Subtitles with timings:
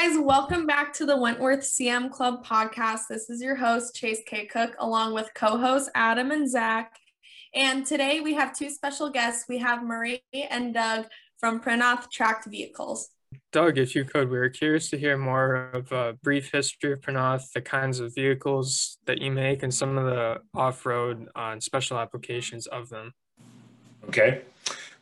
[0.00, 3.08] guys, welcome back to the Wentworth CM Club podcast.
[3.08, 4.46] This is your host, Chase K.
[4.46, 6.96] Cook, along with co hosts Adam and Zach.
[7.52, 9.46] And today we have two special guests.
[9.48, 11.06] We have Marie and Doug
[11.38, 13.08] from Prinoth Tracked Vehicles.
[13.50, 17.00] Doug, if you could, we were curious to hear more of a brief history of
[17.00, 21.50] Prinoth, the kinds of vehicles that you make, and some of the off road uh,
[21.50, 23.12] and special applications of them.
[24.04, 24.42] Okay.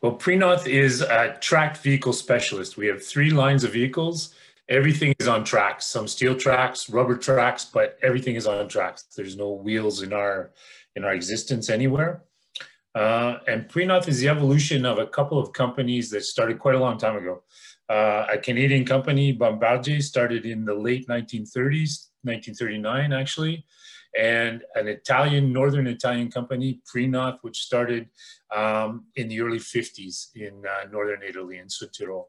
[0.00, 2.78] Well, Prinoth is a tracked vehicle specialist.
[2.78, 4.34] We have three lines of vehicles
[4.68, 9.36] everything is on tracks some steel tracks rubber tracks but everything is on tracks there's
[9.36, 10.52] no wheels in our
[10.96, 12.22] in our existence anywhere
[12.96, 16.78] uh, and Prinoth is the evolution of a couple of companies that started quite a
[16.78, 17.42] long time ago.
[17.90, 23.66] Uh, a Canadian company, Bombardier, started in the late 1930s, 1939 actually,
[24.18, 28.08] and an Italian, northern Italian company, Prinoth, which started
[28.54, 32.24] um, in the early 50s in uh, northern Italy in Südtirol.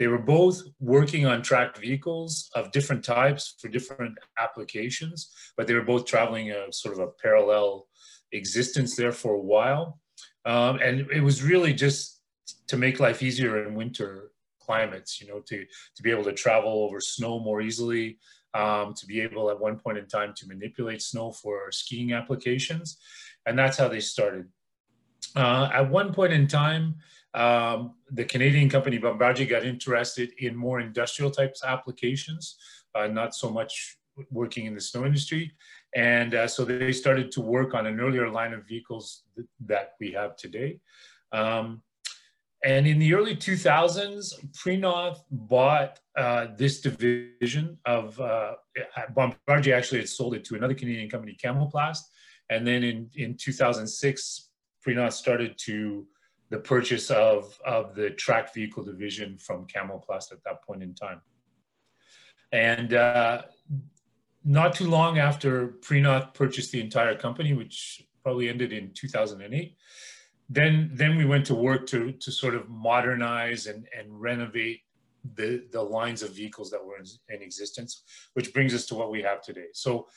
[0.00, 5.74] They were both working on tracked vehicles of different types for different applications, but they
[5.74, 7.86] were both traveling a sort of a parallel
[8.32, 10.00] existence there for a while.
[10.46, 12.22] Um, and it was really just
[12.68, 16.82] to make life easier in winter climates, you know, to, to be able to travel
[16.84, 18.18] over snow more easily,
[18.54, 22.96] um, to be able at one point in time to manipulate snow for skiing applications.
[23.44, 24.46] And that's how they started.
[25.36, 26.96] Uh, at one point in time,
[27.34, 32.56] um, the Canadian company Bombardier got interested in more industrial types applications,
[32.94, 33.98] uh, not so much
[34.30, 35.52] working in the snow industry.
[35.94, 39.94] And uh, so they started to work on an earlier line of vehicles th that
[40.00, 40.70] we have today.
[41.32, 41.82] Um,
[42.62, 48.52] and in the early 2000s, Prinoth bought uh, this division of uh,
[49.14, 52.02] Bombardier actually had sold it to another Canadian company, Camoplast.
[52.50, 54.50] And then in, in 2006,
[54.84, 56.06] Prinoth started to
[56.50, 61.20] the purchase of, of the tracked vehicle division from Camoplast at that point in time.
[62.52, 63.42] And uh,
[64.44, 69.76] not too long after Prinoth purchased the entire company, which probably ended in 2008,
[70.48, 74.80] then, then we went to work to, to sort of modernize and, and renovate
[75.36, 78.02] the, the lines of vehicles that were in, in existence,
[78.34, 79.66] which brings us to what we have today.
[79.72, 80.08] So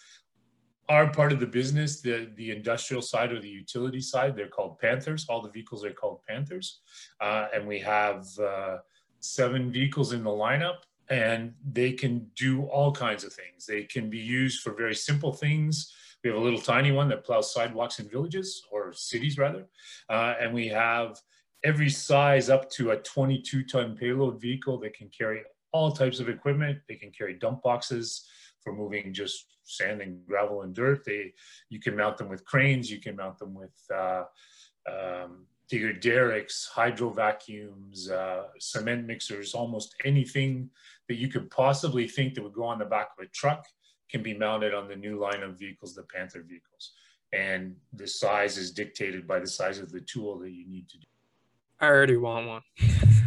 [0.90, 4.80] our part of the business, the, the industrial side or the utility side, they're called
[4.80, 5.26] Panthers.
[5.30, 6.82] All the vehicles are called Panthers.
[7.22, 8.78] Uh, and we have uh,
[9.20, 10.80] seven vehicles in the lineup
[11.10, 13.66] and they can do all kinds of things.
[13.66, 15.94] They can be used for very simple things.
[16.24, 19.66] We have a little tiny one that plows sidewalks in villages or cities rather.
[20.10, 21.20] Uh, and we have
[21.64, 26.30] every size up to a 22 ton payload vehicle that can carry all types of
[26.30, 26.80] equipment.
[26.88, 28.26] They can carry dump boxes
[28.62, 31.04] for moving just sand and gravel and dirt.
[31.06, 31.34] They,
[31.70, 32.92] you can mount them with cranes.
[32.92, 34.24] You can mount them with uh,
[34.90, 40.70] um, digger derricks, hydro vacuums, uh, cement mixers, almost anything
[41.08, 43.66] that you could possibly think that would go on the back of a truck
[44.10, 46.92] can be mounted on the new line of vehicles, the Panther vehicles.
[47.34, 50.98] And the size is dictated by the size of the tool that you need to
[51.00, 51.08] do.
[51.80, 52.62] I already want one.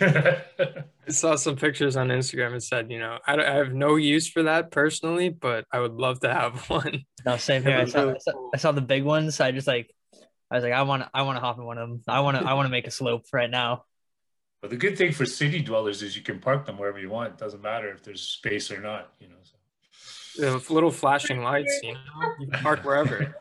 [0.00, 4.28] I saw some pictures on Instagram and said, you know, I, I, have no use
[4.28, 7.04] for that personally, but I would love to have one.
[7.24, 7.78] No, same here.
[7.78, 8.50] I saw, really I, saw, cool.
[8.54, 9.40] I saw, the big ones.
[9.40, 9.92] I just like,
[10.50, 12.02] I was like, I want, I want to hop in one of them.
[12.06, 13.84] I want to, I want to make a slope right now.
[14.60, 17.34] But the good thing for city dwellers is you can park them wherever you want.
[17.34, 19.34] It doesn't matter if there's space or not, you know.
[19.42, 20.58] So.
[20.58, 22.00] The little flashing lights, you know,
[22.38, 23.34] you can park wherever.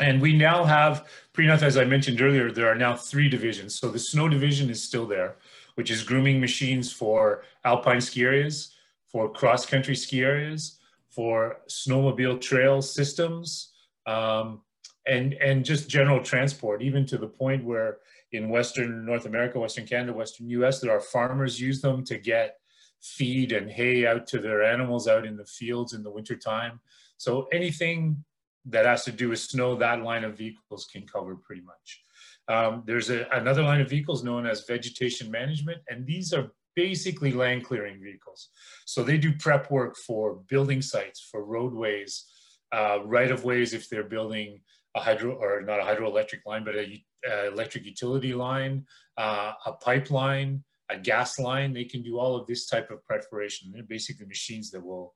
[0.00, 3.74] And we now have Prinoth, as I mentioned earlier, there are now three divisions.
[3.74, 5.36] So the snow division is still there,
[5.74, 8.74] which is grooming machines for alpine ski areas,
[9.06, 10.78] for cross-country ski areas,
[11.10, 13.72] for snowmobile trail systems,
[14.06, 14.62] um,
[15.06, 17.98] and, and just general transport, even to the point where
[18.32, 22.58] in Western North America, Western Canada, Western US, there are farmers use them to get
[23.00, 26.80] feed and hay out to their animals out in the fields in the wintertime.
[27.16, 28.24] So anything
[28.70, 32.02] that has to do with snow, that line of vehicles can cover pretty much.
[32.48, 37.32] Um, there's a, another line of vehicles known as vegetation management, and these are basically
[37.32, 38.48] land clearing vehicles.
[38.86, 42.24] So they do prep work for building sites, for roadways,
[42.72, 44.60] uh, right of ways if they're building
[44.96, 48.84] a hydro or not a hydroelectric line, but a, a electric utility line,
[49.16, 51.72] uh, a pipeline, a gas line.
[51.72, 53.70] They can do all of this type of preparation.
[53.72, 55.14] They're basically machines that will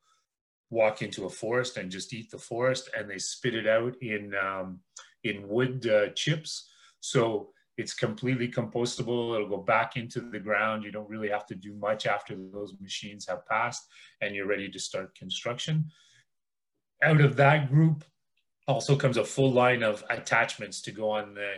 [0.70, 4.34] walk into a forest and just eat the forest and they spit it out in,
[4.34, 4.80] um,
[5.22, 6.68] in wood uh, chips.
[7.00, 9.34] So it's completely compostable.
[9.34, 10.84] It'll go back into the ground.
[10.84, 13.86] You don't really have to do much after those machines have passed
[14.20, 15.90] and you're ready to start construction.
[17.02, 18.04] Out of that group
[18.66, 21.54] also comes a full line of attachments to go on the,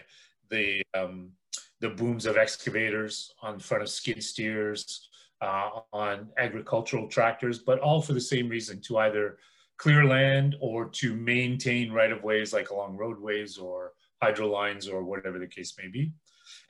[0.50, 1.32] the, um,
[1.80, 5.08] the booms of excavators on front of skid steers,
[5.40, 9.38] uh, on agricultural tractors, but all for the same reason to either
[9.78, 13.92] clear land or to maintain right of ways like along roadways or
[14.22, 16.12] hydro lines or whatever the case may be.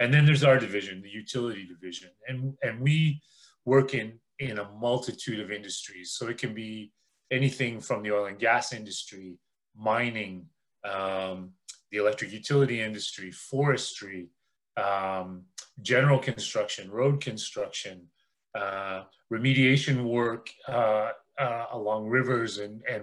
[0.00, 2.10] And then there's our division, the utility division.
[2.28, 3.20] And, and we
[3.64, 6.12] work in, in a multitude of industries.
[6.12, 6.92] So it can be
[7.30, 9.38] anything from the oil and gas industry,
[9.76, 10.46] mining,
[10.84, 11.52] um,
[11.90, 14.28] the electric utility industry, forestry,
[14.76, 15.42] um,
[15.82, 18.06] general construction, road construction,
[18.56, 23.02] uh, remediation work uh, uh, along rivers and, and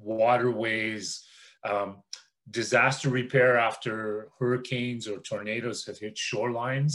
[0.00, 1.24] waterways,
[1.64, 2.02] um,
[2.50, 6.94] disaster repair after hurricanes or tornadoes have hit shorelines.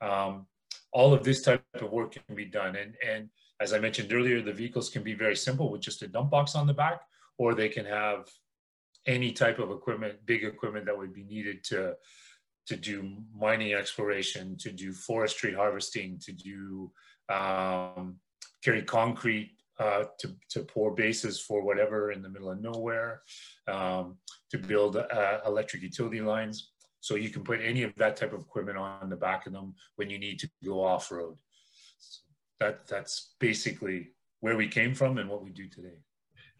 [0.00, 0.46] Um,
[0.92, 2.76] all of this type of work can be done.
[2.76, 3.28] And, and
[3.60, 6.54] as I mentioned earlier, the vehicles can be very simple with just a dump box
[6.54, 7.00] on the back,
[7.38, 8.28] or they can have
[9.06, 11.94] any type of equipment, big equipment that would be needed to,
[12.66, 16.92] to do mining exploration, to do forestry harvesting, to do
[17.30, 18.16] um,
[18.62, 23.22] carry concrete uh, to, to pour bases for whatever in the middle of nowhere,
[23.68, 24.18] um,
[24.50, 26.72] to build uh, electric utility lines.
[27.00, 29.74] So you can put any of that type of equipment on the back of them
[29.96, 31.36] when you need to go off-road.
[31.98, 32.20] So
[32.60, 34.08] that, that's basically
[34.40, 35.98] where we came from and what we do today.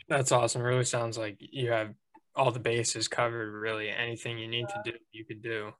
[0.09, 0.63] That's awesome.
[0.63, 1.95] It really sounds like you have
[2.35, 3.91] all the bases covered, really.
[3.91, 5.73] Anything you need to do, you could do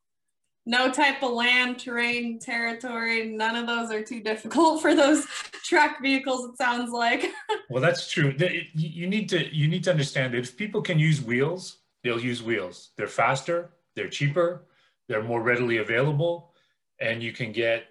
[0.67, 5.27] no type of land, terrain, territory, none of those are too difficult for those
[5.65, 7.27] track vehicles, it sounds like.
[7.71, 8.35] well, that's true.
[8.75, 12.43] You need to you need to understand that if people can use wheels, they'll use
[12.43, 12.91] wheels.
[12.97, 14.67] They're faster, they're cheaper,
[15.09, 16.53] they're more readily available,
[17.01, 17.87] and you can get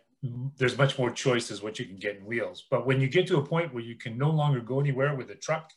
[0.58, 2.66] there's much more choices what you can get in wheels.
[2.70, 5.30] But when you get to a point where you can no longer go anywhere with
[5.32, 5.72] a truck,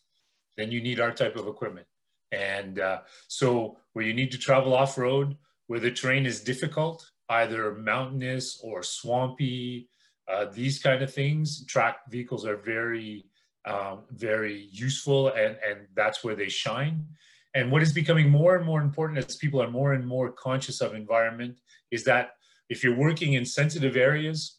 [0.56, 1.86] then you need our type of equipment.
[2.32, 5.36] And uh, so where you need to travel off road,
[5.72, 9.88] where the terrain is difficult, either mountainous or swampy,
[10.30, 13.24] uh, these kind of things, track vehicles are very,
[13.64, 17.06] um, very useful and, and that's where they shine.
[17.54, 20.82] And what is becoming more and more important as people are more and more conscious
[20.82, 21.58] of environment
[21.90, 22.32] is that
[22.68, 24.58] if you're working in sensitive areas,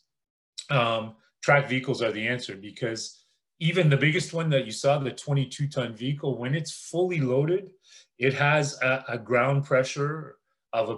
[0.71, 1.13] um,
[1.43, 3.23] track vehicles are the answer because
[3.59, 7.69] even the biggest one that you saw, the 22 ton vehicle, when it's fully loaded,
[8.17, 10.37] it has a, a ground pressure
[10.73, 10.97] of a,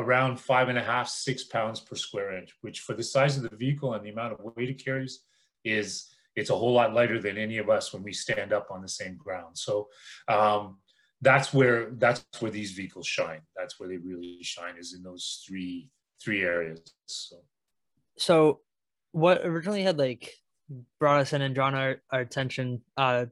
[0.00, 3.42] around five and a half, six pounds per square inch, which for the size of
[3.42, 5.24] the vehicle and the amount of weight it carries
[5.64, 8.80] is, it's a whole lot lighter than any of us when we stand up on
[8.82, 9.58] the same ground.
[9.58, 9.88] So
[10.28, 10.78] um,
[11.20, 13.40] that's where, that's where these vehicles shine.
[13.56, 15.90] That's where they really shine is in those three,
[16.22, 16.80] three areas.
[17.06, 17.36] So,
[18.16, 18.60] so
[19.12, 20.32] what originally had like
[21.00, 23.26] brought us in and drawn our, our attention uh,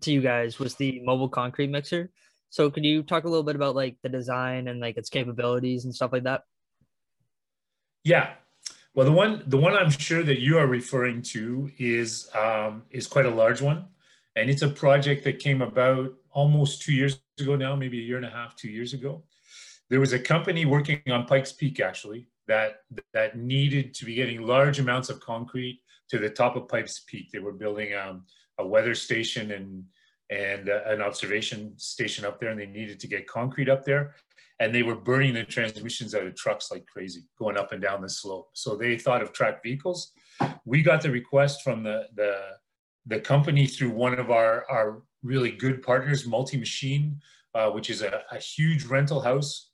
[0.00, 2.10] to you guys was the mobile concrete mixer.
[2.50, 5.84] So could you talk a little bit about like the design and like its capabilities
[5.84, 6.42] and stuff like that?
[8.04, 8.34] Yeah.
[8.94, 13.06] Well, the one the one I'm sure that you are referring to is um, is
[13.06, 13.86] quite a large one,
[14.34, 18.16] and it's a project that came about almost two years ago now, maybe a year
[18.16, 19.22] and a half, two years ago.
[19.90, 22.82] There was a company working on Pikes Peak actually that
[23.14, 27.30] that needed to be getting large amounts of concrete to the top of Pikes Peak.
[27.30, 28.24] They were building um,
[28.58, 29.84] a weather station and
[30.30, 34.14] and uh, an observation station up there and they needed to get concrete up there.
[34.60, 38.02] And they were burning the transmissions out of trucks like crazy going up and down
[38.02, 38.50] the slope.
[38.52, 40.12] So they thought of track vehicles.
[40.64, 42.36] We got the request from the the
[43.06, 47.18] the company through one of our our really good partners multi machine
[47.54, 49.70] uh, which is a, a, huge rental house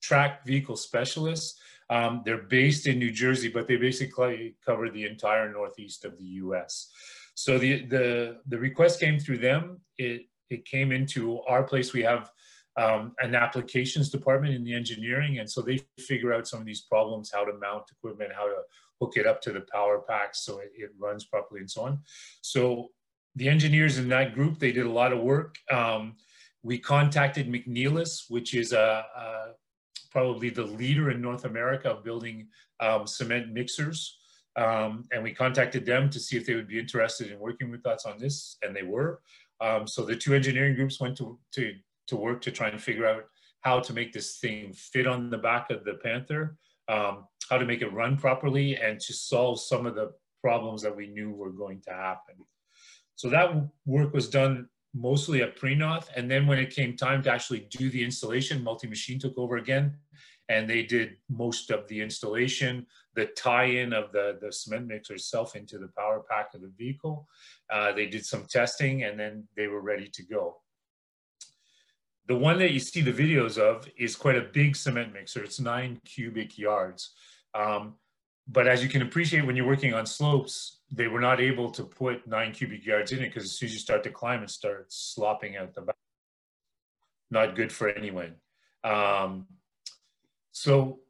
[0.00, 1.58] track vehicle specialist.
[1.90, 6.24] Um, they're based in new jersey but they basically cover the entire northeast of the
[6.24, 6.90] us
[7.36, 9.78] so the, the, the request came through them.
[9.98, 11.92] It, it came into our place.
[11.92, 12.30] We have
[12.78, 15.38] um, an applications department in the engineering.
[15.38, 18.56] And so they figure out some of these problems, how to mount equipment, how to
[19.02, 21.98] hook it up to the power packs so it, it runs properly and so on.
[22.40, 22.88] So
[23.34, 25.56] the engineers in that group, they did a lot of work.
[25.70, 26.16] Um,
[26.62, 29.52] we contacted McNeilus, which is a, a,
[30.10, 32.48] probably the leader in North America of building
[32.80, 34.16] um, cement mixers.
[34.56, 37.86] Um, and we contacted them to see if they would be interested in working with
[37.86, 39.20] us on this, and they were.
[39.60, 41.74] Um, so the two engineering groups went to, to,
[42.08, 43.24] to work to try and figure out
[43.60, 46.56] how to make this thing fit on the back of the Panther,
[46.88, 50.96] um, how to make it run properly, and to solve some of the problems that
[50.96, 52.36] we knew were going to happen.
[53.16, 53.50] So that
[53.84, 57.90] work was done mostly at Prinoth, and then when it came time to actually do
[57.90, 59.96] the installation, Multi Machine took over again,
[60.48, 65.56] and they did most of the installation, the tie-in of the, the cement mixer itself
[65.56, 67.26] into the power pack of the vehicle.
[67.70, 70.56] Uh, they did some testing and then they were ready to go.
[72.28, 75.42] The one that you see the videos of is quite a big cement mixer.
[75.42, 77.10] It's nine cubic yards.
[77.54, 77.94] Um,
[78.48, 81.82] but as you can appreciate when you're working on slopes, they were not able to
[81.82, 84.50] put nine cubic yards in it because as soon as you start to climb, it
[84.50, 85.96] starts slopping out the back.
[87.30, 88.34] Not good for anyone.
[88.84, 89.46] Um,
[90.56, 91.00] so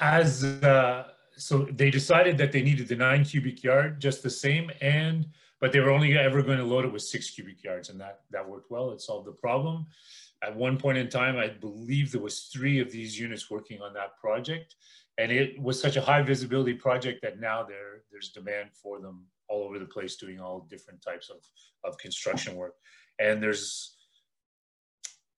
[0.00, 4.70] as uh, so they decided that they needed the nine cubic yard just the same
[4.82, 5.26] and
[5.62, 8.20] but they were only ever going to load it with six cubic yards and that
[8.30, 8.90] that worked well.
[8.90, 9.86] It solved the problem.
[10.42, 13.92] At one point in time i believe there was three of these units working on
[13.94, 14.76] that project
[15.18, 19.26] and it was such a high visibility project that now there there's demand for them
[19.48, 21.40] all over the place doing all different types of
[21.84, 22.74] of construction work.
[23.18, 23.96] And there's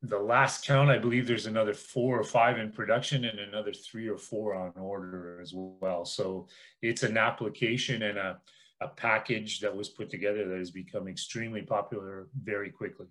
[0.02, 4.08] the last count, I believe there's another four or five in production and another three
[4.08, 6.04] or four on order as well.
[6.04, 6.48] So
[6.80, 8.40] it's an application and a,
[8.80, 13.06] a package that was put together that has become extremely popular very quickly.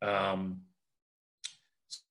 [0.00, 0.60] Um,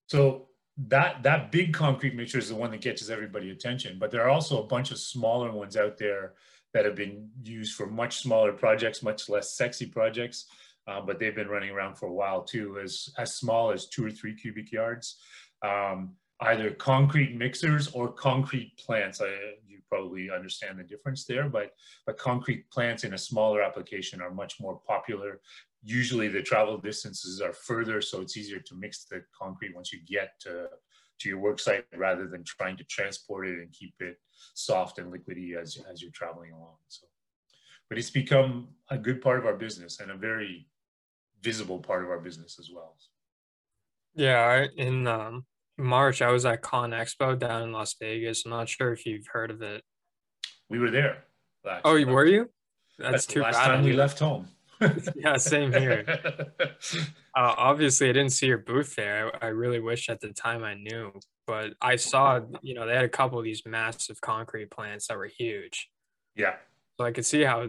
[0.06, 0.48] so
[0.88, 4.30] that that big concrete mixture is the one that catches everybody attention, but there are
[4.30, 6.34] also a bunch of smaller ones out there
[6.74, 10.44] that have been used for much smaller projects, much less sexy projects
[10.88, 14.04] uh, but they've been running around for a while too, as, as small as two
[14.06, 15.18] or three cubic yards.
[15.62, 19.20] Um, either concrete mixers or concrete plants.
[19.20, 19.26] I,
[19.66, 21.72] you probably understand the difference there, but,
[22.06, 25.40] but concrete plants in a smaller application are much more popular.
[25.82, 30.00] Usually the travel distances are further, so it's easier to mix the concrete once you
[30.06, 30.68] get to,
[31.18, 34.18] to your work site rather than trying to transport it and keep it
[34.54, 36.76] soft and liquidy as, as you're traveling along.
[36.88, 37.06] So,
[37.88, 40.68] but it's become a good part of our business and a very
[41.42, 42.96] visible part of our business as well.
[44.14, 45.44] Yeah, in um,
[45.76, 48.44] March, I was at Con Expo down in Las Vegas.
[48.44, 49.82] I'm not sure if you've heard of it.
[50.68, 51.24] We were there.
[51.84, 52.50] oh, you were you?
[52.98, 53.68] That's, That's too last bad.
[53.68, 54.48] time we left home.
[55.16, 56.04] yeah, same here.
[57.36, 59.30] Uh, obviously, I didn't see your booth there.
[59.40, 61.12] I, I really wish at the time I knew,
[61.46, 65.16] but I saw, you know, they had a couple of these massive concrete plants that
[65.16, 65.88] were huge.
[66.34, 66.56] Yeah.
[66.98, 67.68] So I could see how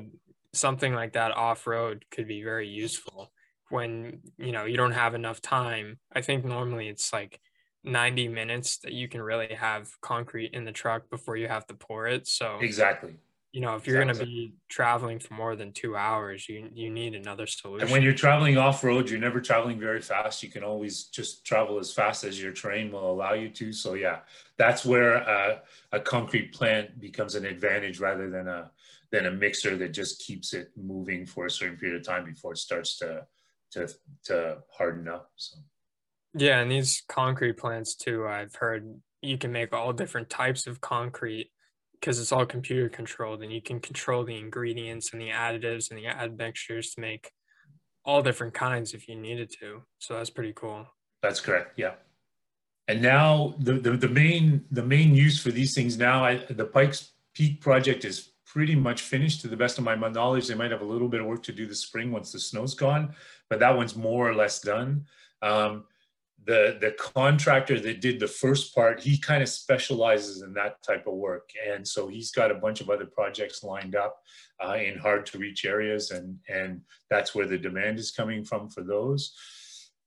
[0.54, 3.32] something like that off road could be very useful
[3.70, 7.40] when you know you don't have enough time i think normally it's like
[7.84, 11.74] 90 minutes that you can really have concrete in the truck before you have to
[11.74, 12.28] pour it.
[12.28, 13.16] So exactly.
[13.54, 14.26] you know if you're exactly.
[14.26, 17.92] going to be traveling for more than two hours you you need another solution and
[17.92, 20.44] when you're traveling off road you're never traveling very fast.
[20.44, 23.72] You can always just travel as fast as your terrain will allow you to.
[23.72, 24.20] So yeah
[24.58, 25.60] that's where uh,
[25.92, 28.72] a concrete plant becomes an advantage rather than a
[29.12, 32.54] than a mixer that just keeps it moving for a certain period of time before
[32.54, 33.26] it starts to
[33.72, 33.90] to
[34.26, 35.32] to harden up.
[35.36, 35.58] So
[36.34, 38.28] yeah, and these concrete plants too.
[38.28, 41.52] I've heard you can make all different types of concrete
[41.94, 46.00] because it's all computer controlled, and you can control the ingredients and the additives and
[46.00, 47.32] the admixtures to make
[48.06, 49.82] all different kinds if you needed to.
[50.00, 50.88] So that's pretty cool.
[51.22, 51.74] That's correct.
[51.78, 51.96] Yeah.
[52.88, 56.66] And now the, the, the main the main use for these things now, I, the
[56.66, 60.48] Pikes Peak project is pretty much finished to the best of my knowledge.
[60.48, 62.74] They might have a little bit of work to do this spring once the snow's
[62.74, 63.14] gone,
[63.50, 65.06] but that one's more or less done.
[65.42, 65.86] Um,
[66.46, 71.06] the the contractor that did the first part, he kind of specializes in that type
[71.06, 74.18] of work, and so he's got a bunch of other projects lined up
[74.66, 78.70] uh, in hard to reach areas, and and that's where the demand is coming from
[78.70, 79.36] for those.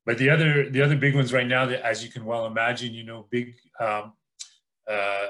[0.04, 2.92] But the other the other big ones right now, that as you can well imagine,
[2.94, 4.14] you know, big um,
[4.90, 5.26] uh,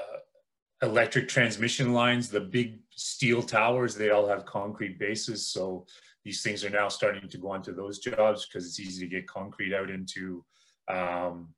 [0.81, 5.47] electric transmission lines, the big steel towers, they all have concrete bases.
[5.47, 5.85] So
[6.23, 9.27] these things are now starting to go onto those jobs because it's easy to get
[9.27, 10.43] concrete out into
[10.87, 11.49] um,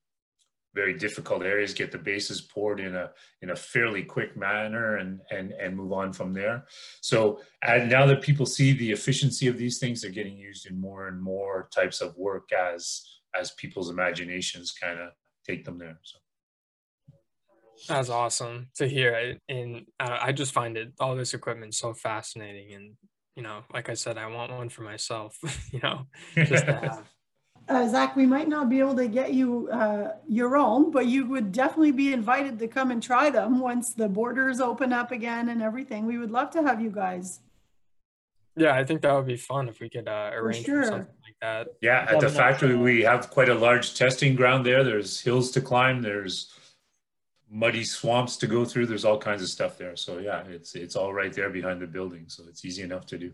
[0.73, 3.11] very difficult areas, get the bases poured in a
[3.41, 6.65] in a fairly quick manner and and and move on from there.
[7.01, 10.79] So and now that people see the efficiency of these things, they're getting used in
[10.79, 13.03] more and more types of work as
[13.39, 15.11] as people's imaginations kind of
[15.45, 15.99] take them there.
[16.03, 16.17] So.
[17.87, 19.37] That's awesome to hear.
[19.49, 22.73] And uh, I just find it all this equipment so fascinating.
[22.73, 22.93] And,
[23.35, 25.37] you know, like I said, I want one for myself,
[25.71, 27.03] you know, just to have.
[27.67, 31.25] Uh, Zach, we might not be able to get you uh, your own, but you
[31.25, 35.49] would definitely be invited to come and try them once the borders open up again
[35.49, 36.05] and everything.
[36.05, 37.39] We would love to have you guys.
[38.55, 40.83] Yeah, I think that would be fun if we could uh, arrange sure.
[40.83, 41.67] for something like that.
[41.81, 44.83] Yeah, at the factory, we have quite a large testing ground there.
[44.83, 46.01] There's hills to climb.
[46.01, 46.53] There's
[47.49, 48.87] muddy swamps to go through.
[48.87, 49.95] There's all kinds of stuff there.
[49.95, 52.25] So yeah, it's it's all right there behind the building.
[52.27, 53.31] So it's easy enough to do.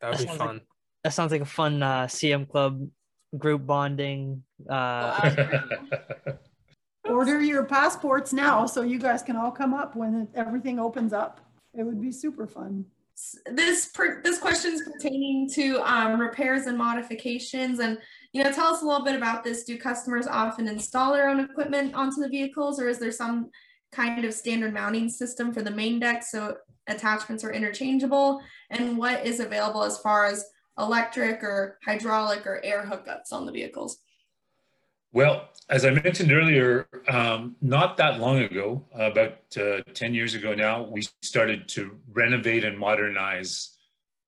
[0.00, 0.54] That would be fun.
[0.54, 0.62] Like,
[1.04, 2.88] that sounds like a fun uh, CM club
[3.36, 4.42] group bonding.
[4.68, 5.54] Uh,
[7.04, 11.40] Order your passports now so you guys can all come up when everything opens up.
[11.76, 12.84] It would be super fun.
[13.52, 17.98] This per, this question is pertaining to um, repairs and modifications and
[18.32, 19.64] you know, tell us a little bit about this.
[19.64, 23.50] Do customers often install their own equipment onto the vehicles, or is there some
[23.92, 29.26] kind of standard mounting system for the main deck so attachments are interchangeable and what
[29.26, 30.44] is available as far as
[30.78, 33.98] electric or hydraulic or air hookups on the vehicles?
[35.12, 40.54] Well, as I mentioned earlier, um, not that long ago, about uh, 10 years ago
[40.54, 43.76] now, we started to renovate and modernize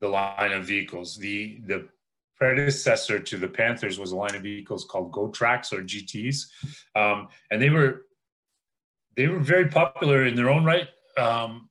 [0.00, 1.16] the line of vehicles.
[1.16, 1.88] The, the
[2.36, 6.46] predecessor to the Panthers was a line of vehicles called Go Tracks or GTs.
[6.96, 8.06] Um, and they were,
[9.16, 11.68] they were very popular in their own right, um,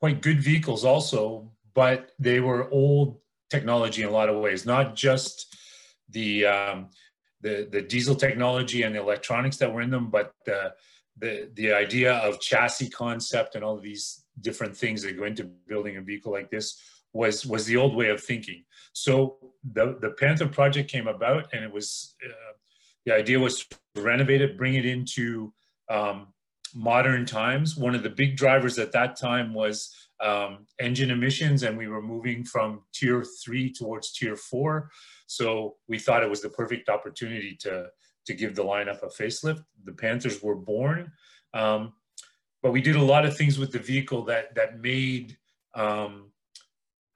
[0.00, 4.96] quite good vehicles also, but they were old technology in a lot of ways, not
[4.96, 5.54] just
[6.08, 6.88] the, um,
[7.40, 10.74] the, the diesel technology and the electronics that were in them, but the,
[11.18, 15.96] the, the idea of chassis concept and all these different things that go into building
[15.96, 16.80] a vehicle like this
[17.12, 18.64] was, was the old way of thinking.
[18.92, 19.38] So
[19.72, 22.52] the, the Panther project came about and it was, uh,
[23.04, 25.52] the idea was to renovate it, bring it into
[25.88, 26.28] um,
[26.74, 27.76] modern times.
[27.76, 32.02] One of the big drivers at that time was um, engine emissions and we were
[32.02, 34.90] moving from tier three towards tier four.
[35.30, 37.86] So we thought it was the perfect opportunity to,
[38.26, 39.62] to give the lineup a facelift.
[39.84, 41.12] The Panthers were born,
[41.54, 41.92] um,
[42.64, 45.38] but we did a lot of things with the vehicle that, that made
[45.76, 46.32] um,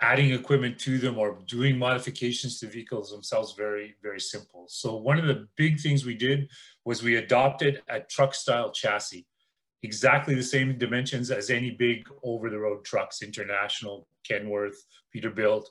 [0.00, 4.66] adding equipment to them or doing modifications to vehicles themselves very, very simple.
[4.68, 6.48] So one of the big things we did
[6.84, 9.26] was we adopted a truck style chassis,
[9.82, 14.76] exactly the same dimensions as any big over the road trucks, International, Kenworth,
[15.12, 15.64] Peterbilt,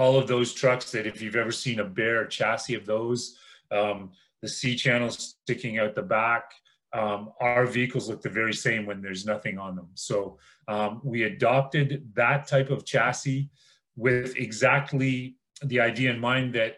[0.00, 3.36] all of those trucks that if you've ever seen a bare chassis of those,
[3.70, 6.54] um, the C channels sticking out the back,
[6.94, 9.88] um, our vehicles look the very same when there's nothing on them.
[9.94, 10.38] So
[10.68, 13.50] um, we adopted that type of chassis
[13.94, 16.76] with exactly the idea in mind that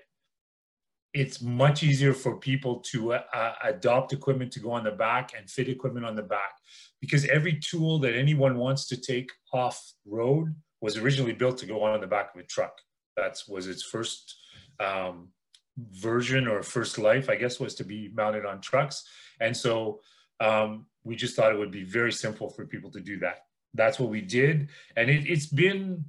[1.14, 5.49] it's much easier for people to uh, adopt equipment to go on the back and
[5.49, 6.55] fit equipment on the back
[7.00, 11.85] because every tool that anyone wants to take off road was originally built to go
[11.85, 12.73] on the back of a truck
[13.16, 14.37] that was its first
[14.81, 15.28] um,
[15.76, 19.04] version or first life, I guess, was to be mounted on trucks.
[19.41, 20.00] And so
[20.41, 23.47] um, we just thought it would be very simple for people to do that.
[23.75, 24.69] That's what we did.
[24.97, 26.04] And it, it's been,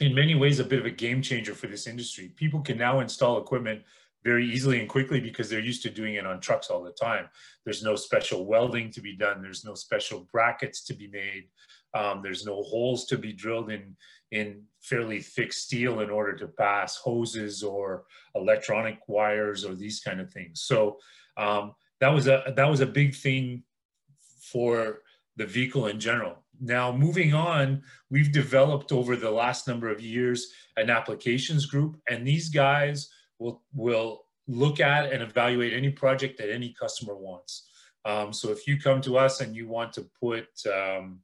[0.00, 2.32] in many ways, a bit of a game changer for this industry.
[2.36, 3.82] People can now install equipment
[4.22, 7.28] very easily and quickly because they're used to doing it on trucks all the time.
[7.64, 9.42] There's no special welding to be done.
[9.42, 11.48] There's no special brackets to be made.
[11.94, 13.96] Um, there's no holes to be drilled in
[14.30, 18.04] in fairly thick steel in order to pass hoses or
[18.34, 20.62] electronic wires or these kind of things.
[20.62, 20.98] So
[21.36, 23.62] um, that was a that was a big thing
[24.40, 25.02] for
[25.36, 26.44] the vehicle in general.
[26.60, 32.26] Now moving on, we've developed over the last number of years an applications group, and
[32.26, 37.68] these guys will will look at and evaluate any project that any customer wants.
[38.04, 41.20] Um, so if you come to us and you want to put um,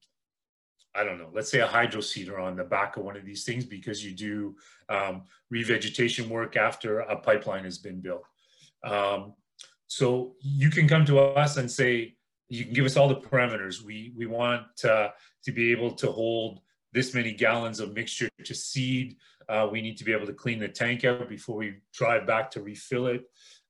[0.95, 3.45] I don't know, let's say a hydro seeder on the back of one of these
[3.45, 4.57] things because you do
[4.89, 5.23] um,
[5.53, 8.25] revegetation work after a pipeline has been built.
[8.83, 9.35] Um,
[9.87, 12.17] so you can come to us and say,
[12.49, 13.83] you can give us all the parameters.
[13.83, 15.11] We, we want uh,
[15.45, 16.61] to be able to hold
[16.93, 19.17] this many gallons of mixture to seed.
[19.49, 22.51] Uh, we need to be able to clean the tank out before we drive back
[22.53, 23.23] to refill it.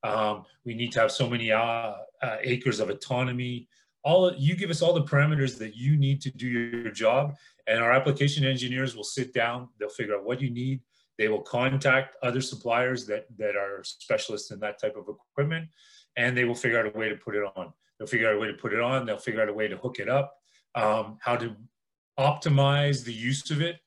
[0.03, 3.69] Um, we need to have so many uh, uh acres of autonomy
[4.03, 7.37] all you give us all the parameters that you need to do your job
[7.67, 10.81] and our application engineers will sit down they'll figure out what you need.
[11.19, 15.69] They will contact other suppliers that that are specialists in that type of equipment
[16.17, 17.73] and they will figure out a way to put it on.
[17.99, 19.77] They'll figure out a way to put it on they'll figure out a way to
[19.77, 20.35] hook it up
[20.75, 21.55] um, how to
[22.19, 23.81] optimize the use of it.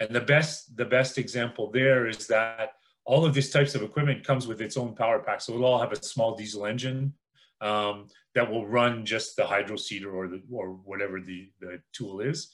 [0.00, 2.72] And the best the best example there is that
[3.04, 5.80] all of these types of equipment comes with its own power pack so it'll all
[5.80, 7.12] have a small diesel engine
[7.60, 12.52] um, that will run just the hydro seeder or or whatever the, the tool is.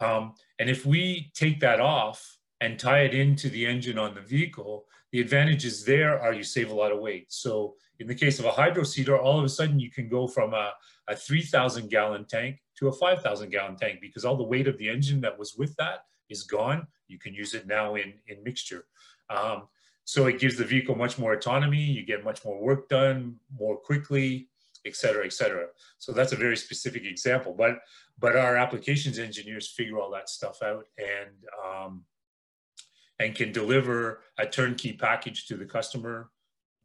[0.00, 4.20] Um, and if we take that off and tie it into the engine on the
[4.20, 7.26] vehicle, the advantages there are you save a lot of weight.
[7.28, 10.26] So in the case of a hydro seeder, all of a sudden you can go
[10.26, 10.72] from a,
[11.08, 14.88] a 3,000 gallon tank to a 5,000 gallon tank because all the weight of the
[14.88, 16.86] engine that was with that is gone.
[17.08, 18.84] You can use it now in, in mixture.
[19.30, 19.68] Um,
[20.06, 21.84] so it gives the vehicle much more autonomy.
[21.96, 24.48] You get much more work done more quickly
[24.86, 25.66] et cetera, et cetera.
[25.98, 27.80] So that's a very specific example, but
[28.18, 31.34] but our applications engineers figure all that stuff out and
[31.66, 32.04] um,
[33.18, 36.30] and can deliver a turnkey package to the customer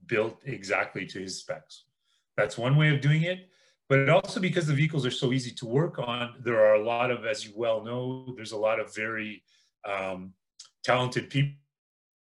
[0.08, 1.86] built exactly to his specs.
[2.36, 3.48] That's one way of doing it.
[3.88, 7.12] But also because the vehicles are so easy to work on, there are a lot
[7.12, 9.44] of, as you well know, there's a lot of very
[9.86, 10.34] um,
[10.82, 11.58] talented people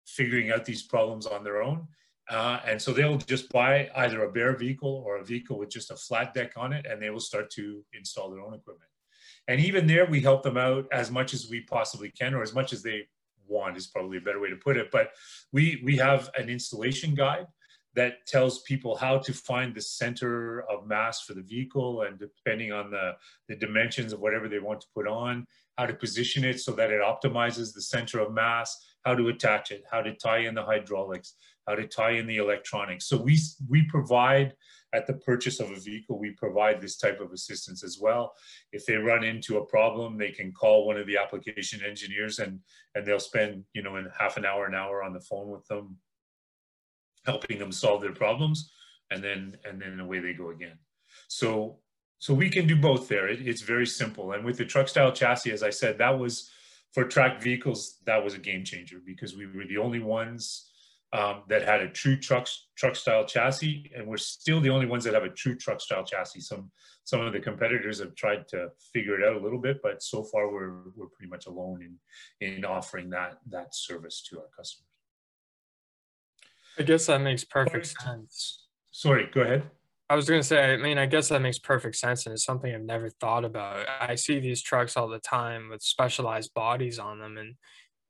[0.06, 1.86] figuring out these problems on their own
[2.28, 5.92] Uh, and so they'll just buy either a bare vehicle or a vehicle with just
[5.92, 8.90] a flat deck on it, and they will start to install their own equipment.
[9.48, 12.52] And even there, we help them out as much as we possibly can, or as
[12.52, 13.06] much as they
[13.46, 14.90] want is probably a better way to put it.
[14.90, 15.10] But
[15.52, 17.46] we we have an installation guide
[17.94, 22.72] that tells people how to find the center of mass for the vehicle, and depending
[22.72, 23.06] on the
[23.48, 25.46] the dimensions of whatever they want to put on,
[25.78, 28.68] how to position it so that it optimizes the center of mass,
[29.06, 31.34] how to attach it, how to tie in the hydraulics,
[31.68, 33.06] how to tie in the electronics.
[33.08, 33.38] So we,
[33.68, 34.52] we provide
[34.92, 38.34] at the purchase of a vehicle, we provide this type of assistance as well.
[38.72, 42.58] If they run into a problem, they can call one of the application engineers and,
[42.96, 45.64] and they'll spend, you know, in half an hour, an hour on the phone with
[45.68, 45.96] them,
[47.24, 48.72] helping them solve their problems.
[49.12, 50.78] And then, and then away they go again.
[51.28, 51.78] So,
[52.18, 53.28] so we can do both there.
[53.28, 54.32] It, it's very simple.
[54.32, 56.50] And with the truck style chassis, as I said, that was
[56.92, 60.70] for track vehicles, that was a game changer because we were the only ones
[61.12, 65.04] um, that had a true truck truck style chassis, and we're still the only ones
[65.04, 66.40] that have a true truck style chassis.
[66.40, 66.70] Some
[67.04, 70.24] some of the competitors have tried to figure it out a little bit, but so
[70.24, 71.80] far we're we're pretty much alone
[72.40, 74.88] in in offering that that service to our customers.
[76.78, 78.66] I guess that makes perfect sense.
[78.90, 79.70] Sorry, go ahead.
[80.08, 82.44] I was going to say, I mean, I guess that makes perfect sense, and it's
[82.44, 83.86] something I've never thought about.
[84.00, 87.54] I see these trucks all the time with specialized bodies on them, and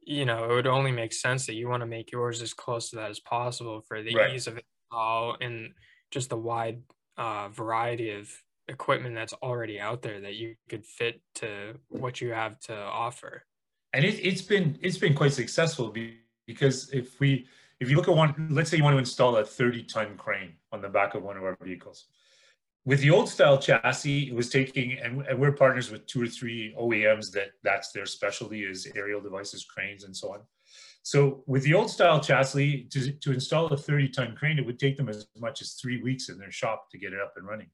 [0.06, 2.90] you know, it would only make sense that you want to make yours as close
[2.90, 4.34] to that as possible for the right.
[4.34, 5.72] ease of it all and
[6.12, 6.80] just the wide
[7.18, 8.30] uh, variety of
[8.68, 13.44] equipment that's already out there that you could fit to what you have to offer.
[13.92, 15.92] And it, it's been it's been quite successful
[16.46, 17.46] because if we
[17.80, 20.54] if you look at one, let's say you want to install a 30 ton crane
[20.72, 22.06] on the back of one of our vehicles.
[22.84, 26.74] With the old style chassis, it was taking, and, we're partners with two or three
[26.78, 30.40] OEMs that that's their specialty is aerial devices, cranes, and so on.
[31.02, 34.78] So with the old style chassis, to, to install a 30 ton crane, it would
[34.78, 37.46] take them as much as three weeks in their shop to get it up and
[37.46, 37.68] running.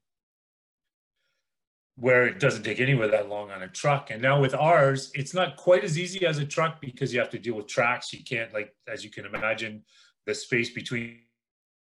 [1.97, 4.11] Where it doesn't take anywhere that long on a truck.
[4.11, 7.31] And now with ours, it's not quite as easy as a truck because you have
[7.31, 8.13] to deal with tracks.
[8.13, 9.83] You can't, like, as you can imagine,
[10.27, 11.19] the space between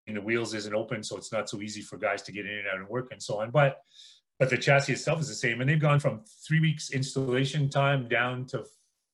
[0.07, 2.67] the wheels isn't open, so it's not so easy for guys to get in and
[2.67, 3.51] out and work and so on.
[3.51, 3.81] But
[4.39, 8.07] but the chassis itself is the same, and they've gone from three weeks installation time
[8.07, 8.63] down to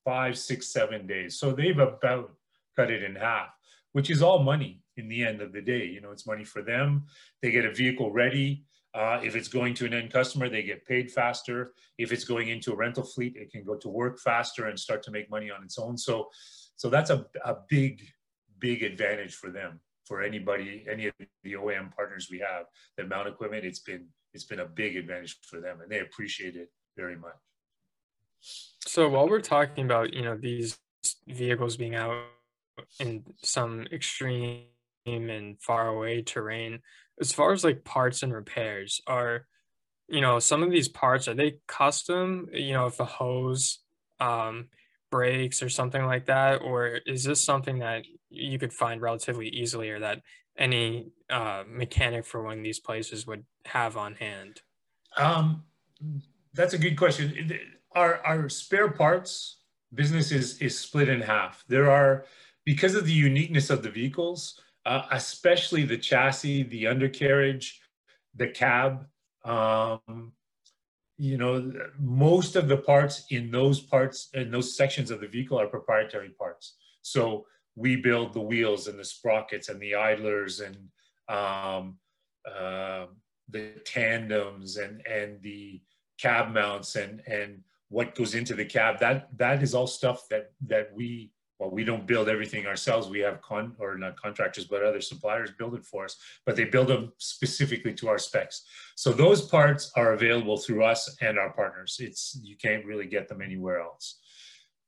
[0.04, 1.38] five, six, seven days.
[1.38, 2.32] So they've about
[2.76, 3.48] cut it in half,
[3.92, 5.84] which is all money in the end of the day.
[5.84, 7.06] You know, it's money for them.
[7.42, 8.64] They get a vehicle ready.
[8.96, 11.72] Uh, if it's going to an end customer, they get paid faster.
[11.98, 15.02] If it's going into a rental fleet, it can go to work faster and start
[15.02, 15.98] to make money on its own.
[15.98, 16.30] So,
[16.76, 18.00] so that's a, a big,
[18.58, 23.28] big advantage for them for anybody, any of the OEM partners we have that mount
[23.28, 27.16] equipment, it's been it's been a big advantage for them, and they appreciate it very
[27.16, 27.34] much.
[28.86, 30.78] So while we're talking about you know these
[31.26, 32.24] vehicles being out
[33.00, 34.64] in some extreme
[35.06, 36.80] and far away terrain,
[37.20, 39.46] as far as like parts and repairs, are
[40.08, 42.48] you know some of these parts are they custom?
[42.52, 43.78] You know, if a hose
[44.20, 44.68] um,
[45.10, 49.90] breaks or something like that, or is this something that you could find relatively easily
[49.90, 50.20] or that
[50.58, 54.60] any uh, mechanic for one of these places would have on hand?
[55.16, 55.64] Um,
[56.54, 57.58] that's a good question.
[57.92, 59.58] Our, our spare parts
[59.94, 61.64] business is, is split in half.
[61.68, 62.24] There are,
[62.64, 67.80] because of the uniqueness of the vehicles, uh, especially the chassis, the undercarriage,
[68.36, 69.04] the cab,
[69.44, 70.32] um,
[71.18, 75.58] you know, most of the parts in those parts, in those sections of the vehicle
[75.58, 76.76] are proprietary parts.
[77.02, 80.76] So we build the wheels and the sprockets and the idlers and
[81.28, 81.98] um,
[82.48, 83.06] uh,
[83.48, 85.80] the tandems and and the
[86.20, 90.50] cab mounts and and what goes into the cab that that is all stuff that
[90.66, 93.08] that we well we don't build everything ourselves.
[93.08, 96.64] We have con or not contractors but other suppliers build it for us but they
[96.64, 98.64] build them specifically to our specs.
[98.94, 101.98] So those parts are available through us and our partners.
[102.00, 104.18] It's you can't really get them anywhere else.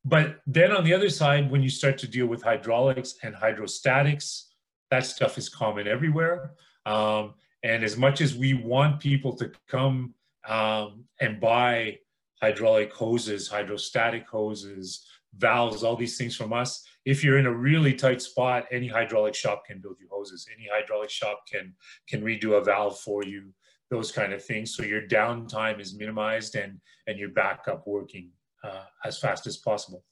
[0.04, 4.44] But then on the other side, when you start to deal with hydraulics and hydrostatics,
[4.90, 6.52] that stuff is common everywhere.
[6.87, 10.14] Um, and as much as we want people to come
[10.48, 11.98] um, and buy
[12.40, 15.04] hydraulic hoses, hydrostatic hoses,
[15.37, 19.35] valves, all these things from us, if you're in a really tight spot, any hydraulic
[19.35, 20.47] shop can build you hoses.
[20.55, 21.75] Any hydraulic shop can
[22.09, 23.55] can redo a valve for you,
[23.91, 24.75] those kind of things.
[24.75, 28.31] So your downtime is minimized and and you're back up working
[28.62, 30.05] uh, as fast as possible.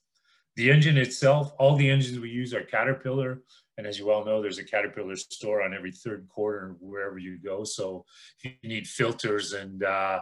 [0.56, 3.42] The engine itself, all the engines we use are Caterpillar.
[3.76, 7.38] And as you all know, there's a Caterpillar store on every third corner wherever you
[7.38, 7.62] go.
[7.64, 8.06] So
[8.42, 10.20] if you need filters and uh,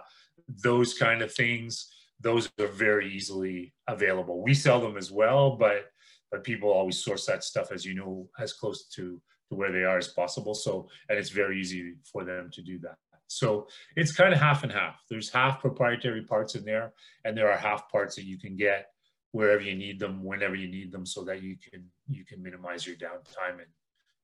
[0.49, 1.94] those kind of things,
[2.25, 4.43] those are very easily available.
[4.43, 5.91] We sell them as well, but
[6.31, 9.85] but people always source that stuff, as you know, as close to, to where they
[9.85, 10.55] are as possible.
[10.55, 12.97] So, and it's very easy for them to do that.
[13.29, 14.97] So it's kind of half and half.
[15.09, 16.93] There's half proprietary parts in there,
[17.25, 18.89] and there are half parts that you can get
[19.31, 22.87] wherever you need them, whenever you need them, so that you can you can minimize
[22.87, 23.73] your downtime and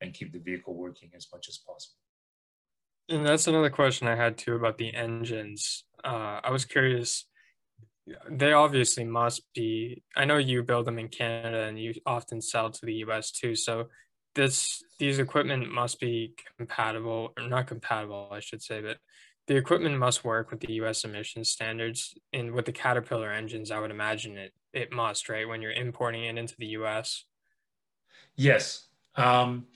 [0.01, 1.97] and keep the vehicle working as much as possible.
[3.09, 5.85] And that's another question I had too about the engines.
[6.05, 7.27] Uh, I was curious.
[8.29, 10.03] They obviously must be.
[10.17, 13.31] I know you build them in Canada, and you often sell to the U.S.
[13.31, 13.55] too.
[13.55, 13.89] So
[14.35, 18.99] this these equipment must be compatible or not compatible i should say but
[19.47, 23.79] the equipment must work with the us emission standards and with the caterpillar engines i
[23.79, 27.25] would imagine it it must right when you're importing it into the us
[28.37, 28.87] yes
[29.17, 29.67] um,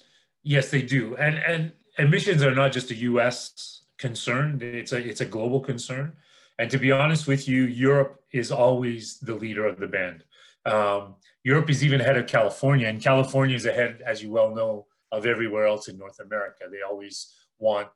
[0.42, 5.20] yes they do and and emissions are not just a us concern it's a it's
[5.20, 6.12] a global concern
[6.58, 10.24] and to be honest with you europe is always the leader of the band
[10.66, 14.86] um, Europe is even ahead of California, and California is ahead, as you well know,
[15.12, 16.64] of everywhere else in North America.
[16.70, 17.88] They always want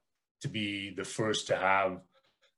[0.43, 2.01] to be the first to have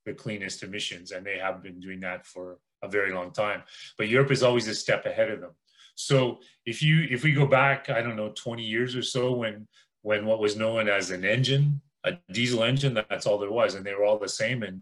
[0.05, 3.63] the cleanest emissions, and they have been doing that for a very long time.
[3.97, 5.51] But Europe is always a step ahead of them.
[5.95, 9.67] So if you if we go back, I don't know, 20 years or so, when
[10.01, 13.85] when what was known as an engine, a diesel engine, that's all there was, and
[13.85, 14.81] they were all the same, and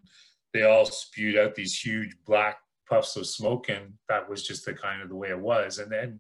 [0.53, 2.57] they all spewed out these huge black
[2.88, 5.77] puffs of smoke and that was just the kind of the way it was.
[5.77, 6.19] And then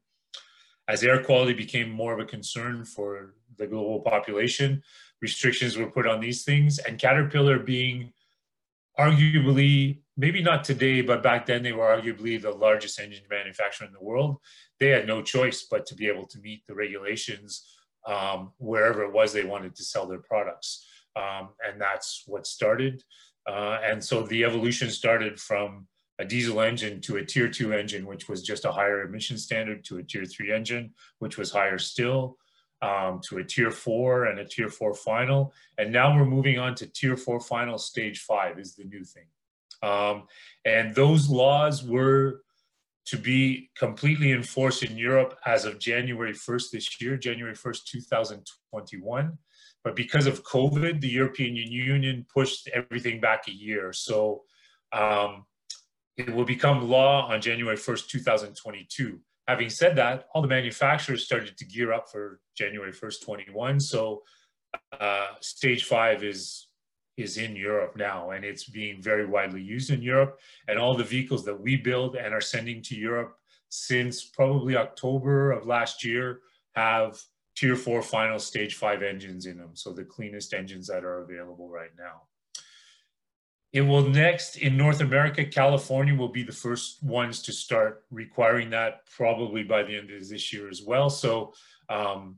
[0.87, 4.81] as air quality became more of a concern for the global population
[5.21, 8.13] restrictions were put on these things and caterpillar being
[8.97, 13.91] arguably maybe not today but back then they were arguably the largest engine manufacturer in
[13.91, 14.37] the world
[14.79, 17.65] they had no choice but to be able to meet the regulations
[18.07, 20.85] um, wherever it was they wanted to sell their products.
[21.15, 23.03] Um, and that's what started
[23.49, 25.87] uh, and so the evolution started from
[26.19, 29.83] a diesel engine to a tier two engine, which was just a higher emission standard,
[29.85, 32.37] to a tier three engine, which was higher still,
[32.81, 35.53] um, to a tier four and a tier four final.
[35.77, 39.25] And now we're moving on to tier four final stage five is the new thing.
[39.81, 40.27] Um,
[40.65, 42.41] and those laws were
[43.05, 49.37] to be completely enforced in Europe as of January 1st this year, January 1st, 2021.
[49.83, 53.93] But because of COVID, the European Union pushed everything back a year.
[53.93, 54.43] So
[54.91, 55.45] um,
[56.17, 59.19] it will become law on January 1st, 2022.
[59.47, 63.79] Having said that, all the manufacturers started to gear up for January 1st, 21.
[63.79, 64.21] So
[64.99, 66.67] uh, stage five is
[67.19, 70.39] is in Europe now, and it's being very widely used in Europe.
[70.67, 73.37] And all the vehicles that we build and are sending to Europe
[73.69, 76.41] since probably October of last year
[76.75, 77.19] have
[77.55, 79.71] tier four final stage five engines in them.
[79.73, 82.23] So the cleanest engines that are available right now.
[83.71, 88.71] It will next in North America, California will be the first ones to start requiring
[88.71, 91.09] that probably by the end of this year as well.
[91.09, 91.53] So
[91.87, 92.37] um,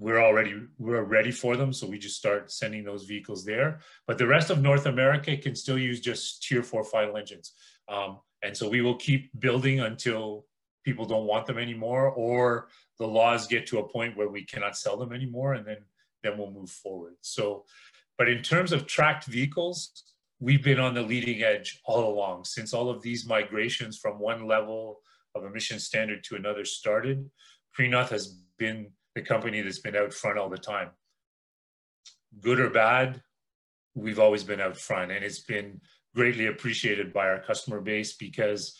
[0.00, 1.72] we're already we're ready for them.
[1.74, 3.80] So we just start sending those vehicles there.
[4.06, 7.52] But the rest of North America can still use just tier four final engines.
[7.86, 10.46] Um, and so we will keep building until
[10.86, 14.74] people don't want them anymore or the laws get to a point where we cannot
[14.74, 15.76] sell them anymore and then
[16.22, 17.14] then we'll move forward.
[17.20, 17.64] So
[18.16, 20.04] but in terms of tracked vehicles,
[20.40, 24.46] we've been on the leading edge all along since all of these migrations from one
[24.46, 25.00] level
[25.34, 27.30] of emission standard to another started.
[27.78, 30.88] Prinoth has been the company that's been out front all the time.
[32.40, 33.20] Good or bad,
[33.94, 35.80] we've always been out front and it's been
[36.14, 38.78] greatly appreciated by our customer base because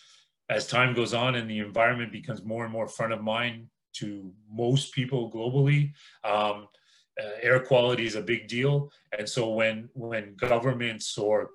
[0.48, 4.32] as time goes on and the environment becomes more and more front of mind to
[4.50, 5.92] most people globally,
[6.24, 6.66] um,
[7.20, 8.90] uh, air quality is a big deal.
[9.16, 11.50] And so when when governments or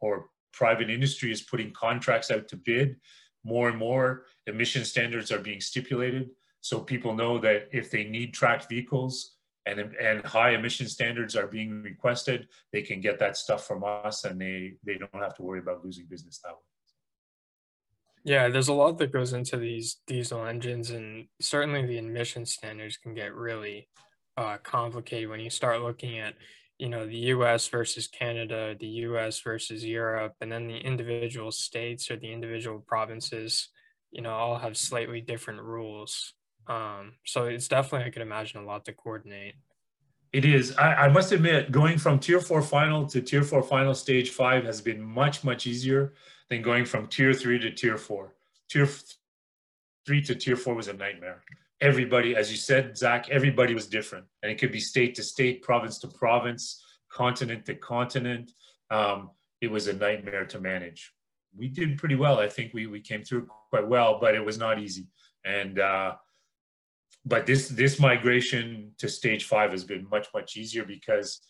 [0.00, 2.96] or private industry is putting contracts out to bid,
[3.44, 6.30] more and more emission standards are being stipulated.
[6.64, 11.46] So people know that if they need tracked vehicles and, and high emission standards are
[11.46, 15.42] being requested, they can get that stuff from us and they, they don't have to
[15.42, 16.64] worry about losing business that way.
[18.24, 22.96] Yeah, there's a lot that goes into these diesel engines, and certainly the emission standards
[22.96, 23.86] can get really
[24.38, 26.32] uh, complicated when you start looking at
[26.78, 32.10] you know the US versus Canada, the US versus Europe, and then the individual states
[32.10, 33.68] or the individual provinces,
[34.10, 36.32] you know, all have slightly different rules.
[36.66, 39.54] Um, so it's definitely I could imagine a lot to coordinate.
[40.32, 40.74] It is.
[40.76, 44.64] I, I must admit, going from tier four final to tier four final stage five
[44.64, 46.14] has been much, much easier
[46.50, 48.34] than going from tier three to tier four.
[48.68, 48.88] Tier
[50.06, 51.42] three to tier four was a nightmare
[51.84, 54.24] everybody, as you said, Zach, everybody was different.
[54.42, 58.52] And it could be state to state, province to province, continent to continent.
[58.90, 61.12] Um, it was a nightmare to manage.
[61.56, 62.38] We did pretty well.
[62.38, 65.08] I think we, we came through quite well, but it was not easy.
[65.44, 66.14] And uh,
[67.24, 71.40] but this this migration to stage five has been much much easier because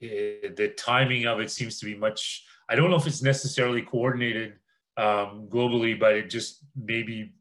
[0.00, 2.44] it, the timing of it seems to be much.
[2.68, 4.54] I don't know if it's necessarily coordinated
[4.96, 7.32] um, globally, but it just maybe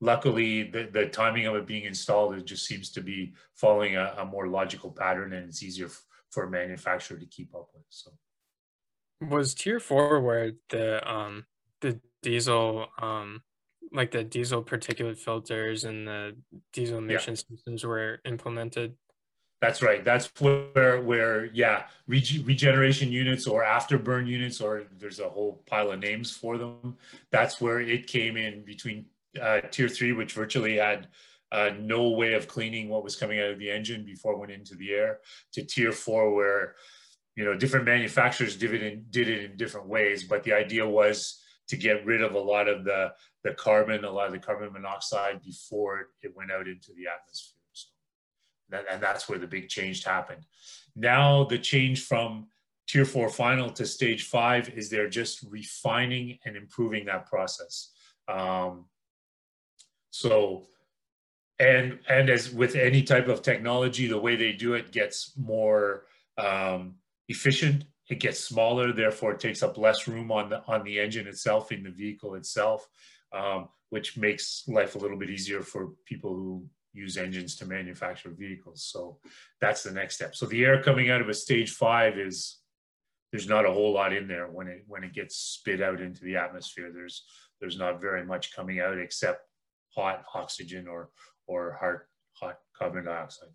[0.00, 4.14] luckily the, the timing of it being installed it just seems to be following a,
[4.18, 5.90] a more logical pattern and it's easier
[6.30, 8.10] for a manufacturer to keep up with so
[9.28, 11.44] was tier four where the um
[11.80, 13.42] the diesel um
[13.92, 16.36] like the diesel particulate filters and the
[16.72, 17.56] diesel emission yeah.
[17.56, 18.94] systems were implemented?
[19.60, 20.02] That's right.
[20.02, 25.90] That's where where yeah reg- regeneration units or afterburn units or there's a whole pile
[25.90, 26.96] of names for them.
[27.30, 29.06] That's where it came in between
[29.40, 31.08] uh, tier three, which virtually had
[31.52, 34.52] uh, no way of cleaning what was coming out of the engine before it went
[34.52, 35.18] into the air,
[35.52, 36.76] to tier four, where
[37.36, 40.86] you know different manufacturers did it in, did it in different ways, but the idea
[40.86, 43.12] was to get rid of a lot of the
[43.44, 47.56] the carbon, a lot of the carbon monoxide before it went out into the atmosphere.
[47.72, 47.88] So
[48.70, 50.44] that, and that's where the big change happened.
[50.94, 52.48] Now the change from
[52.86, 57.92] tier four final to stage five is they're just refining and improving that process.
[58.28, 58.86] Um,
[60.10, 60.66] so,
[61.58, 66.06] and and as with any type of technology, the way they do it gets more
[66.36, 66.96] um,
[67.28, 67.84] efficient.
[68.10, 71.70] It gets smaller, therefore it takes up less room on the on the engine itself
[71.70, 72.86] in the vehicle itself,
[73.32, 78.30] um, which makes life a little bit easier for people who use engines to manufacture
[78.30, 78.82] vehicles.
[78.82, 79.18] So
[79.60, 80.34] that's the next step.
[80.34, 82.58] So the air coming out of a stage five is
[83.30, 86.24] there's not a whole lot in there when it when it gets spit out into
[86.24, 86.90] the atmosphere.
[86.92, 87.24] There's
[87.60, 89.42] there's not very much coming out except
[89.94, 91.10] hot oxygen or
[91.46, 92.00] or hot
[92.32, 93.50] hot carbon dioxide.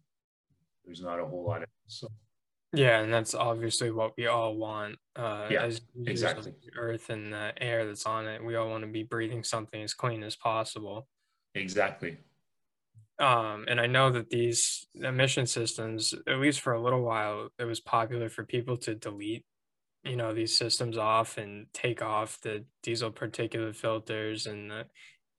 [0.85, 2.07] There's not a whole lot of so.
[2.73, 4.97] Yeah, and that's obviously what we all want.
[5.15, 6.53] Uh, yeah, as exactly.
[6.77, 9.93] Earth and the air that's on it, we all want to be breathing something as
[9.93, 11.07] clean as possible.
[11.53, 12.17] Exactly.
[13.17, 17.63] Um, and I know that these emission systems, at least for a little while, it
[17.63, 19.45] was popular for people to delete,
[20.03, 24.85] you know, these systems off and take off the diesel particulate filters and the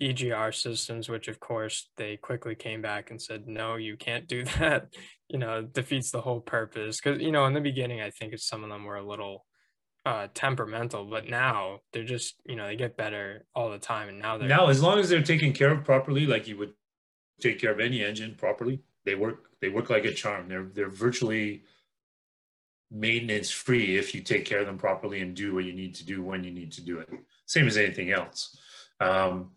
[0.01, 4.45] EGR systems, which of course they quickly came back and said, no, you can't do
[4.59, 4.89] that.
[5.29, 7.01] you know, defeats the whole purpose.
[7.01, 9.45] Because, you know, in the beginning, I think some of them were a little
[10.05, 14.09] uh, temperamental, but now they're just, you know, they get better all the time.
[14.09, 14.49] And now they're.
[14.49, 16.75] Now, as long as they're taken care of properly, like you would
[17.41, 20.49] take care of any engine properly, they work, they work like a charm.
[20.49, 21.65] They're, they're virtually
[22.91, 26.07] maintenance free if you take care of them properly and do what you need to
[26.07, 27.09] do when you need to do it.
[27.47, 28.57] Same as anything else.
[29.01, 29.51] Um,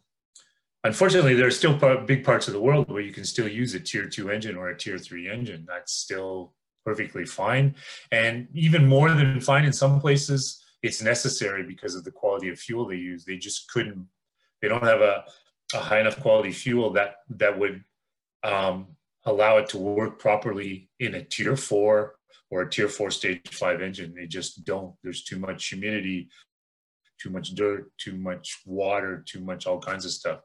[0.84, 3.80] Unfortunately, there are still big parts of the world where you can still use a
[3.80, 5.66] tier two engine or a tier three engine.
[5.68, 6.54] That's still
[6.86, 7.76] perfectly fine.
[8.12, 12.58] And even more than fine in some places, it's necessary because of the quality of
[12.58, 13.26] fuel they use.
[13.26, 14.08] They just couldn't,
[14.62, 15.26] they don't have a,
[15.74, 17.84] a high enough quality fuel that, that would
[18.44, 22.16] um, allow it to work properly in a tier four
[22.50, 24.14] or a tier four stage five engine.
[24.16, 24.96] They just don't.
[25.04, 26.30] There's too much humidity,
[27.20, 30.40] too much dirt, too much water, too much all kinds of stuff.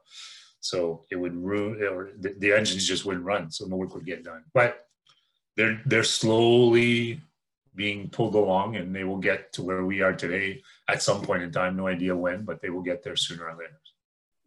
[0.59, 4.05] So it would ruin, or the, the engines just wouldn't run, so no work would
[4.05, 4.43] get done.
[4.53, 4.85] But
[5.55, 7.21] they're they're slowly
[7.75, 11.43] being pulled along, and they will get to where we are today at some point
[11.43, 11.75] in time.
[11.75, 13.79] No idea when, but they will get there sooner or later.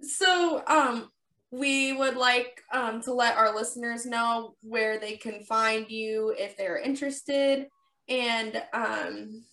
[0.00, 1.10] So, um,
[1.50, 6.56] we would like um, to let our listeners know where they can find you if
[6.56, 7.68] they're interested,
[8.08, 9.44] and um,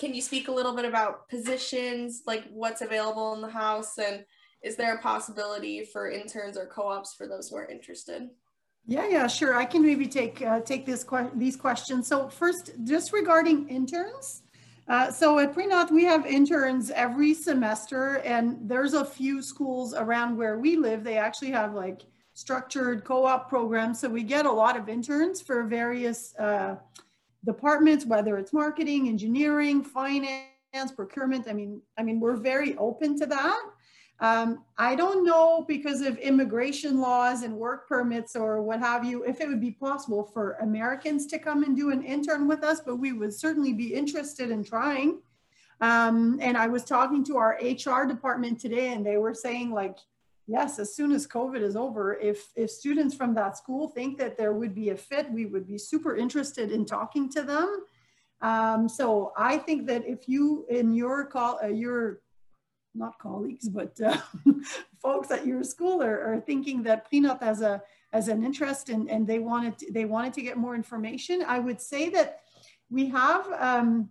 [0.00, 4.24] can you speak a little bit about positions, like what's available in the house, and
[4.62, 8.30] is there a possibility for interns or co-ops for those who are interested?
[8.86, 9.54] Yeah, yeah, sure.
[9.54, 12.08] I can maybe take uh, take this que these questions.
[12.08, 14.42] So first, just regarding interns.
[14.88, 20.36] Uh, so at Prinoth, we have interns every semester, and there's a few schools around
[20.36, 21.04] where we live.
[21.04, 22.00] They actually have like
[22.32, 24.00] structured co-op programs.
[24.00, 26.76] So we get a lot of interns for various uh,
[27.44, 31.48] departments, whether it's marketing, engineering, finance, procurement.
[31.48, 33.60] I mean, I mean, we're very open to that.
[34.20, 39.24] Um, I don't know because of immigration laws and work permits or what have you,
[39.24, 42.80] if it would be possible for Americans to come and do an intern with us,
[42.80, 45.22] but we would certainly be interested in trying.
[45.80, 49.96] Um, and I was talking to our HR department today and they were saying like,
[50.50, 54.36] yes, as soon as COVID is over, if, if students from that school think that
[54.36, 57.84] there would be a fit, we would be super interested in talking to them.
[58.42, 62.22] Um, so I think that if you in your call, uh, your
[62.94, 64.16] not colleagues, but uh,
[65.00, 67.82] folks at your school are, are thinking that Prinoth as a
[68.12, 71.60] as an interest and, and they wanted to, they wanted to get more information, I
[71.60, 72.40] would say that
[72.90, 74.08] we have um,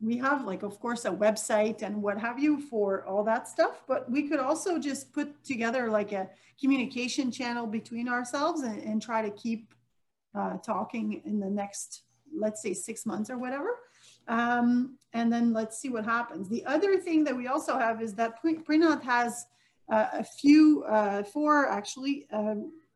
[0.00, 3.82] we have like, of course, a website and what have you for all that stuff,
[3.86, 6.28] but we could also just put together like a
[6.58, 9.74] communication channel between ourselves and, and try to keep
[10.34, 12.02] uh, talking in the next,
[12.34, 13.78] let's say six months or whatever.
[14.28, 16.48] Um, and then let's see what happens.
[16.48, 19.46] The other thing that we also have is that Prinoth has
[19.90, 22.26] uh, a few, uh, four actually,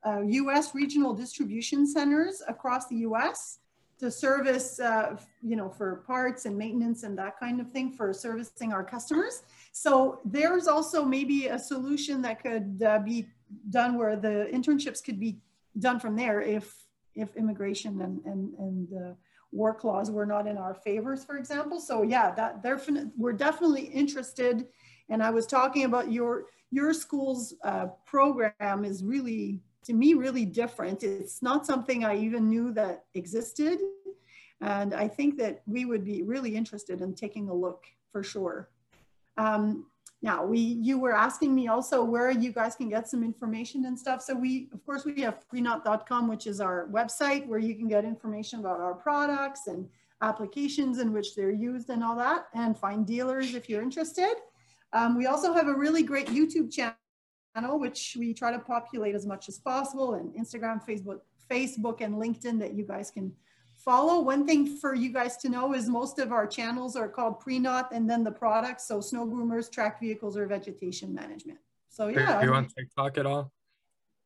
[0.07, 3.59] US uh, regional distribution centers across the US
[3.99, 8.13] to service, uh, you know, for parts and maintenance and that kind of thing for
[8.13, 9.43] servicing our customers.
[9.73, 13.29] So there's also maybe a solution that could uh, be
[13.71, 15.39] done where the internships could be
[15.79, 16.75] done from there if
[17.15, 19.15] if immigration and and and uh,
[19.53, 21.81] work laws were not in our favors, for example.
[21.81, 22.81] So yeah, that they're
[23.17, 24.67] we're definitely interested.
[25.09, 30.45] And I was talking about your your school's uh, program is really to me really
[30.45, 31.03] different.
[31.03, 33.79] It's not something I even knew that existed.
[34.61, 38.71] And I think that we would be really interested in taking a look for sure.
[39.37, 39.87] Um,
[40.23, 43.99] now we, you were asking me also where you guys can get some information and
[43.99, 44.23] stuff.
[44.23, 48.07] So we, of course we have prinoth.com, which is our website where you can get
[48.07, 49.87] information about our products and
[50.23, 54.35] applications in which they're used and all that and find dealers if you're interested.
[54.95, 56.95] Um, we also have a really great YouTube channel
[57.55, 62.15] channel, which we try to populate as much as possible, and Instagram, Facebook, Facebook, and
[62.15, 63.33] LinkedIn that you guys can
[63.77, 64.21] follow.
[64.21, 67.93] One thing for you guys to know is most of our channels are called Prinoth
[67.93, 71.59] and then the products, so snow groomers, track vehicles, or vegetation management.
[71.89, 72.39] So yeah.
[72.39, 73.53] Are you on TikTok at all?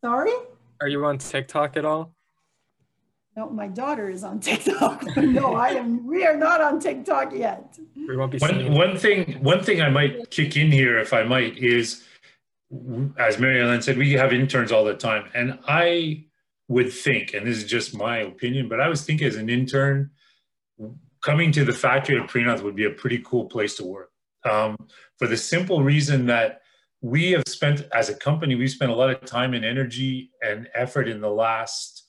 [0.03, 0.33] Sorry?
[0.81, 2.13] Are you on TikTok at all?
[3.37, 5.17] No, my daughter is on TikTok.
[5.17, 6.07] no, I am.
[6.07, 7.79] We are not on TikTok yet.
[7.95, 12.05] One, one thing, one thing I might kick in here, if I might, is
[13.19, 15.31] as Mary Ellen said, we have interns all the time.
[15.35, 16.27] And I
[16.69, 20.11] would think, and this is just my opinion, but I was thinking as an intern,
[21.23, 24.11] coming to the factory at Prinoth would be a pretty cool place to work.
[24.49, 24.77] Um,
[25.17, 26.61] for the simple reason that
[27.01, 30.69] we have spent, as a company, we've spent a lot of time and energy and
[30.75, 32.05] effort in the last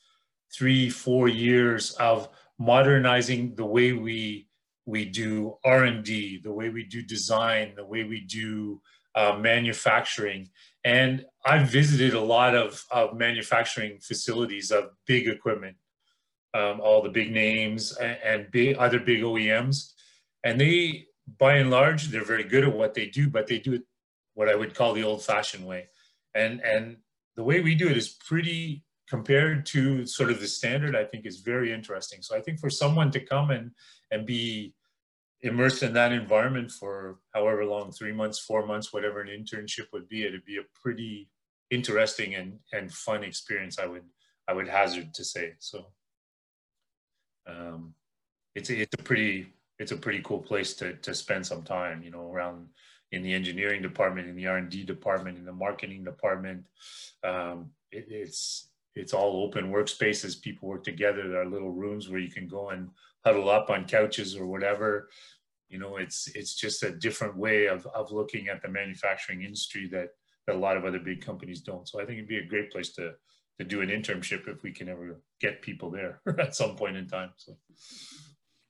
[0.54, 4.48] three, four years of modernizing the way we
[4.86, 8.82] we do R&D, the way we do design, the way we do
[9.20, 10.50] uh, manufacturing.
[10.86, 15.76] And I've visited a lot of, of manufacturing facilities of big equipment,
[16.54, 19.92] um, all the big names and, and big, other big OEMs.
[20.46, 21.08] And they,
[21.38, 23.82] by and large, they're very good at what they do, but they do it
[24.36, 25.90] what I would call the old fashioned way.
[26.34, 26.98] And, and
[27.36, 31.26] the way we do it is pretty compared to sort of the standard, I think
[31.26, 32.22] is very interesting.
[32.22, 33.72] So I think for someone to come and,
[34.12, 34.76] and be
[35.42, 40.08] immersed in that environment for however long, three months, four months, whatever an internship would
[40.10, 41.30] be, it'd be a pretty
[41.70, 44.04] interesting and, and fun experience, I would,
[44.48, 45.54] I would hazard to say.
[45.60, 45.88] So
[47.48, 47.94] um,
[48.56, 52.12] it's, it's a pretty, it's a pretty cool place to, to spend some time, you
[52.12, 52.68] know, around
[53.12, 56.66] in the engineering department, in the R&D department, in the marketing department.
[57.24, 60.42] Um, it, it's, it's all open workspaces.
[60.42, 61.28] People work together.
[61.28, 62.90] There are little rooms where you can go and
[63.26, 65.10] huddle up on couches or whatever.
[65.70, 69.88] You know, it's it's just a different way of, of looking at the manufacturing industry
[69.92, 70.10] that,
[70.48, 71.88] that a lot of other big companies don't.
[71.88, 73.14] So I think it'd be a great place to
[73.60, 77.08] to do an internship if we can ever get people there at some point in
[77.08, 77.32] time.
[77.38, 77.58] So.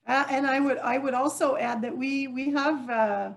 [0.07, 3.29] Uh, and I would I would also add that we we have uh,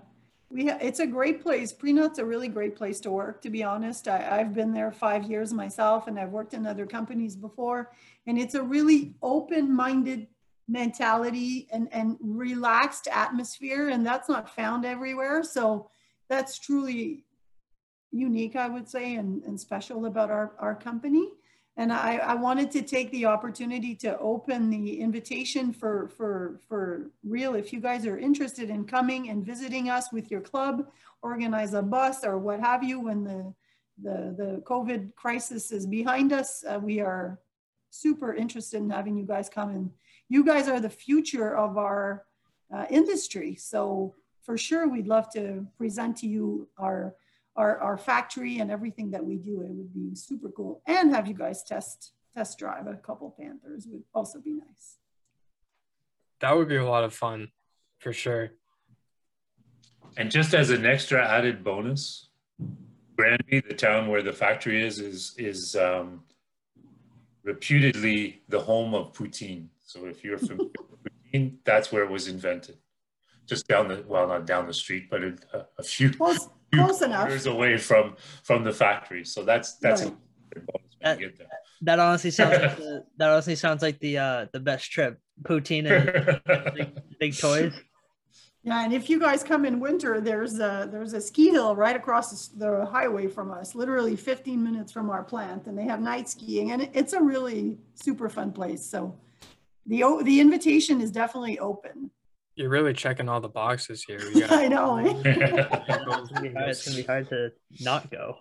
[0.49, 1.71] we ha it's a great place.
[1.71, 3.41] Prinoth's a really great place to work.
[3.43, 6.87] To be honest, I, I've been there five years myself, and I've worked in other
[6.87, 7.91] companies before,
[8.25, 10.27] and it's a really open-minded
[10.67, 15.43] mentality and, and relaxed atmosphere and that's not found everywhere.
[15.43, 15.89] So
[16.29, 17.25] that's truly
[18.13, 21.29] unique i would say and, and special about our, our company.
[21.75, 27.09] And I, I wanted to take the opportunity to open the invitation for for for
[27.23, 30.87] real if you guys are interested in coming and visiting us with your club
[31.23, 32.99] organize a bus or what have you.
[32.99, 33.53] When the
[34.01, 37.39] the the covid crisis is behind us uh, we are
[37.89, 39.89] super interested in having you guys come and
[40.29, 42.25] you guys are the future of our
[42.73, 43.55] uh, industry.
[43.55, 47.15] So for sure, we'd love to present to you our,
[47.55, 49.61] our, our factory and everything that we do.
[49.61, 50.81] It would be super cool.
[50.85, 54.97] And have you guys test, test drive a couple Panthers would also be nice.
[56.41, 57.51] That would be a lot of fun
[57.99, 58.51] for sure.
[60.17, 62.29] And just as an extra added bonus,
[63.15, 66.23] Granby, the town where the factory is, is, is um,
[67.43, 69.67] reputedly the home of poutine.
[69.93, 70.73] So if you're from with
[71.31, 72.77] poutine, that's where it was invented.
[73.45, 75.35] Just down the, well, not down the street, but a,
[75.77, 77.45] a few, close, close enough.
[77.45, 79.23] away from, from the factory.
[79.23, 80.15] So that's, that's right.
[80.55, 81.47] a bonus when that, get there.
[81.83, 85.19] That honestly sounds like the, that honestly sounds like the, uh, the best trip.
[85.43, 87.73] Poutine and big, big toys.
[88.63, 91.97] Yeah, and if you guys come in winter, there's a there's a ski hill right
[91.97, 96.29] across the highway from us, literally 15 minutes from our plant, and they have night
[96.29, 98.85] skiing, and it's a really super fun place.
[98.85, 99.19] So
[99.85, 102.11] the the invitation is definitely open.
[102.55, 104.19] You're really checking all the boxes here.
[104.49, 105.21] I know.
[105.25, 108.37] It's gonna be hard to not go.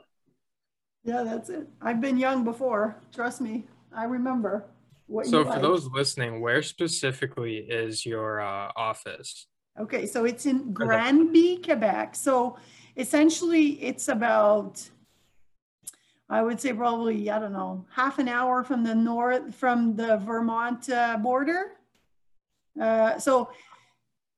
[1.04, 1.66] Yeah, that's it.
[1.80, 2.96] I've been young before.
[3.12, 3.64] Trust me,
[3.94, 4.66] I remember.
[5.06, 5.62] What so, for like.
[5.62, 9.46] those listening, where specifically is your uh, office?
[9.78, 12.14] Okay, so it's in Granby, Quebec.
[12.14, 12.56] So
[12.96, 14.88] essentially, it's about,
[16.32, 20.16] I would say probably, I don't know, half an hour from the north, from the
[20.16, 21.72] Vermont uh, border.
[22.80, 23.50] Uh, so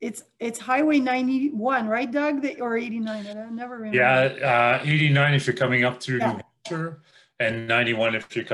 [0.01, 2.43] it's it's Highway 91, right, Doug?
[2.43, 3.27] The, or 89?
[3.29, 3.97] I never remember.
[3.97, 6.33] Yeah, uh, 89 if you're coming up through yeah.
[6.33, 7.03] New Hampshire,
[7.39, 8.45] and 91 if you're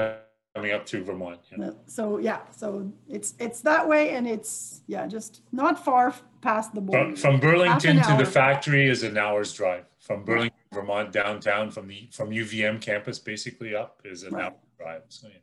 [0.54, 1.40] coming up through Vermont.
[1.56, 1.70] Yeah.
[1.86, 6.82] So yeah, so it's it's that way, and it's yeah, just not far past the
[6.82, 7.16] border.
[7.16, 9.86] From, from Burlington to the factory is an hour's drive.
[9.98, 14.44] From Burlington, Vermont, downtown, from the from UVM campus, basically up is an right.
[14.46, 15.02] hour drive.
[15.08, 15.38] So yeah.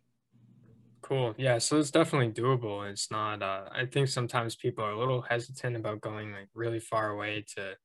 [1.01, 1.36] Cool.
[1.38, 1.57] Yeah.
[1.57, 2.89] So it's definitely doable.
[2.89, 3.41] It's not.
[3.41, 7.45] Uh, I think sometimes people are a little hesitant about going like really far away
[7.55, 7.75] to,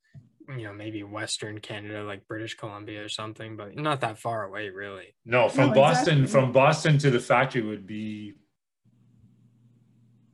[0.57, 4.71] you know, maybe Western Canada, like British Columbia or something, but not that far away,
[4.71, 5.15] really.
[5.25, 6.41] No, from no, Boston, exactly.
[6.41, 8.35] from Boston to the factory would be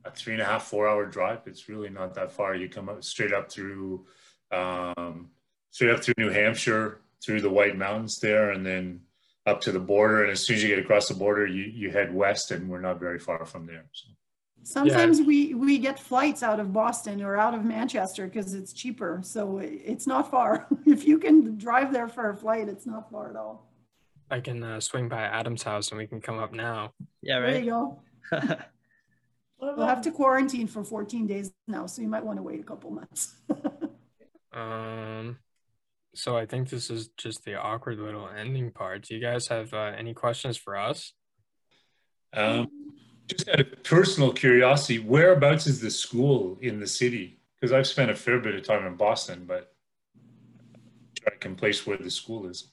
[0.05, 1.41] a three and a half, four hour drive.
[1.45, 2.55] It's really not that far.
[2.55, 4.05] You come up straight up through,
[4.51, 5.29] um,
[5.71, 9.01] straight up through New Hampshire, through the White Mountains there, and then
[9.45, 10.23] up to the border.
[10.23, 12.81] And as soon as you get across the border, you, you head west, and we're
[12.81, 13.85] not very far from there.
[13.91, 14.07] So.
[14.61, 15.25] Sometimes yeah.
[15.25, 19.21] we we get flights out of Boston or out of Manchester because it's cheaper.
[19.23, 20.67] So it's not far.
[20.85, 23.71] if you can drive there for a flight, it's not far at all.
[24.29, 26.93] I can uh, swing by Adam's house and we can come up now.
[27.21, 27.53] Yeah, right.
[27.53, 27.97] There you
[28.31, 28.57] go.
[29.61, 32.63] We'll have to quarantine for 14 days now, so you might want to wait a
[32.63, 33.35] couple months.
[34.53, 35.37] um,
[36.15, 39.03] so I think this is just the awkward little ending part.
[39.03, 41.13] Do you guys have uh, any questions for us?
[42.33, 42.69] Um,
[43.27, 47.39] just out of personal curiosity, whereabouts is the school in the city?
[47.55, 49.73] Because I've spent a fair bit of time in Boston, but
[51.27, 52.71] I can place where the school is.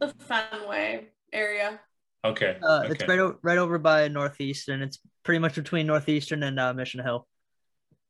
[0.00, 1.80] The Fenway area.
[2.24, 2.56] Okay.
[2.62, 2.92] Uh, okay.
[2.92, 4.82] It's right, o- right over by Northeastern.
[4.82, 7.26] It's pretty much between Northeastern and uh, Mission Hill.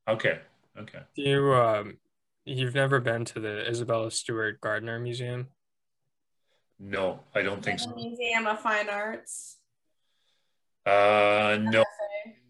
[0.09, 0.39] Okay.
[0.79, 1.01] Okay.
[1.17, 1.99] Do you um,
[2.49, 5.49] you've never been to the Isabella Stewart Gardner Museum?
[6.79, 7.95] No, I don't think so.
[7.95, 9.57] Museum of Fine Arts.
[10.87, 11.85] Uh, no,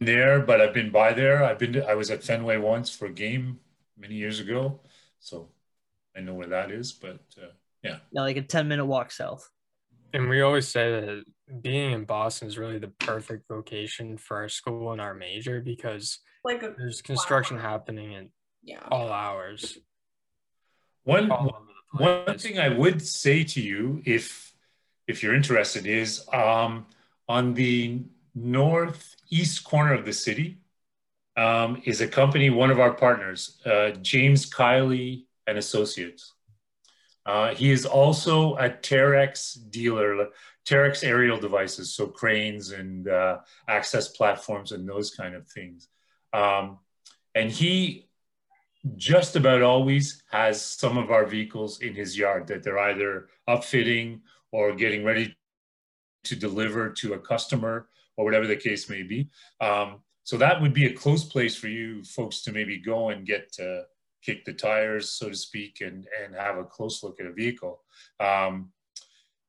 [0.01, 1.43] there, but I've been by there.
[1.43, 1.73] I've been.
[1.73, 3.59] To, I was at Fenway once for a game
[3.97, 4.81] many years ago,
[5.19, 5.49] so
[6.17, 6.93] I know where that is.
[6.93, 7.49] But uh,
[7.83, 9.51] yeah, yeah, like a ten minute walk south.
[10.13, 11.25] And we always say that
[11.61, 16.21] being in Boston is really the perfect vocation for our school and our major because
[16.45, 17.63] like a, there's construction wow.
[17.63, 18.31] happening in
[18.63, 18.81] yeah.
[18.91, 19.79] all hours.
[21.09, 21.31] One
[21.93, 24.53] one thing I would say to you, if
[25.07, 26.85] if you're interested, is um,
[27.27, 28.03] on the
[28.35, 30.59] northeast corner of the city
[31.35, 36.35] um, is a company, one of our partners, uh, James Kiley and Associates.
[37.25, 40.29] Uh, he is also a Terex dealer,
[40.67, 45.89] Terex aerial devices, so cranes and uh, access platforms and those kind of things.
[46.35, 46.81] Um,
[47.35, 48.08] and he
[48.97, 54.21] just about always has some of our vehicles in his yard that they're either upfitting
[54.53, 55.37] or getting ready
[56.25, 59.29] to deliver to a customer or whatever the case may be.
[59.61, 63.27] Um, so that would be a close place for you folks to maybe go and
[63.27, 63.85] get to
[64.23, 67.81] kick the tires, so to speak, and, and have a close look at a vehicle.
[68.21, 68.71] Um,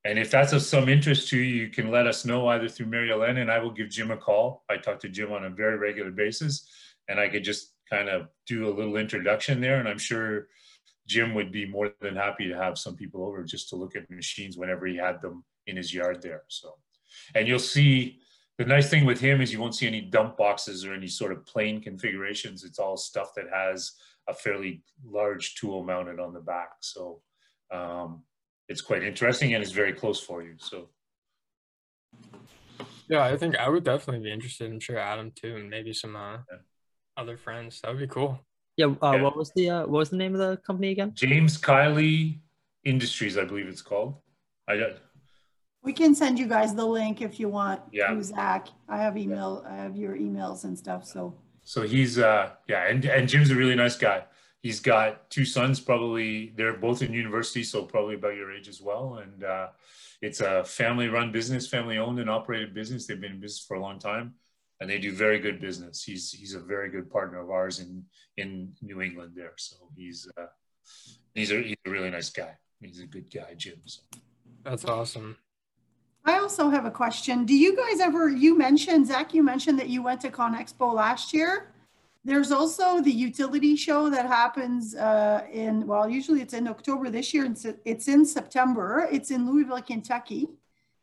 [0.05, 2.85] and if that's of some interest to you, you can let us know either through
[2.85, 4.63] Mary Ellen and I will give Jim a call.
[4.69, 6.69] I talk to Jim on a very regular basis
[7.09, 9.79] and I could just kind of do a little introduction there.
[9.79, 10.47] And I'm sure
[11.07, 14.09] Jim would be more than happy to have some people over just to look at
[14.09, 16.43] machines whenever he had them in his yard there.
[16.47, 16.75] So,
[17.35, 18.19] and you'll see
[18.57, 21.31] the nice thing with him is you won't see any dump boxes or any sort
[21.31, 22.63] of plain configurations.
[22.63, 23.93] It's all stuff that has
[24.27, 26.71] a fairly large tool mounted on the back.
[26.81, 27.21] So
[27.71, 28.23] um,
[28.67, 30.55] it's quite interesting and it's very close for you.
[30.57, 30.89] So.
[33.07, 34.71] Yeah, I think I would definitely be interested.
[34.71, 36.57] I'm sure Adam too, and maybe some uh, yeah.
[37.19, 37.81] Other friends.
[37.81, 38.39] That would be cool.
[38.77, 39.21] Yeah, uh, yeah.
[39.21, 41.11] What was the uh, what was the name of the company again?
[41.13, 42.39] James Kiley
[42.85, 44.15] Industries, I believe it's called.
[44.67, 44.93] I
[45.81, 47.81] we can send you guys the link if you want.
[47.91, 48.21] Yeah.
[48.21, 49.65] Zach, I have email.
[49.67, 51.05] I have your emails and stuff.
[51.05, 54.25] So so he's uh yeah, and, and Jim's a really nice guy.
[54.61, 58.81] He's got two sons, probably they're both in university, so probably about your age as
[58.81, 59.21] well.
[59.23, 59.67] And uh,
[60.21, 63.07] it's a family-run business, family-owned and operated business.
[63.07, 64.33] They've been in business for a long time.
[64.79, 66.03] And they do very good business.
[66.03, 68.03] He's he's a very good partner of ours in
[68.37, 69.53] in New England there.
[69.57, 70.47] So he's uh,
[71.33, 72.57] he's a he's a really nice guy.
[72.81, 73.81] He's a good guy, Jim.
[73.85, 74.01] So.
[74.63, 75.37] That's awesome.
[76.25, 77.45] I also have a question.
[77.45, 81.33] Do you guys ever, you mentioned, Zach, you mentioned that you went to ConExpo last
[81.33, 81.73] year.
[82.25, 87.33] There's also the utility show that happens uh, in, well, usually it's in October this
[87.33, 87.45] year.
[87.45, 89.07] It's, it's in September.
[89.11, 90.49] It's in Louisville, Kentucky.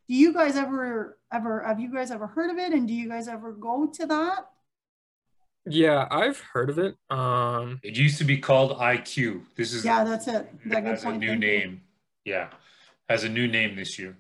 [0.09, 2.73] Do you guys ever, ever, have you guys ever heard of it?
[2.73, 4.47] And do you guys ever go to that?
[5.69, 6.95] Yeah, I've heard of it.
[7.11, 9.43] Um, it used to be called ICUEE.
[9.57, 10.49] This is yeah, that's it.
[10.67, 11.81] That has a new name.
[12.25, 12.51] Yeah,
[13.09, 14.17] has a new name this year.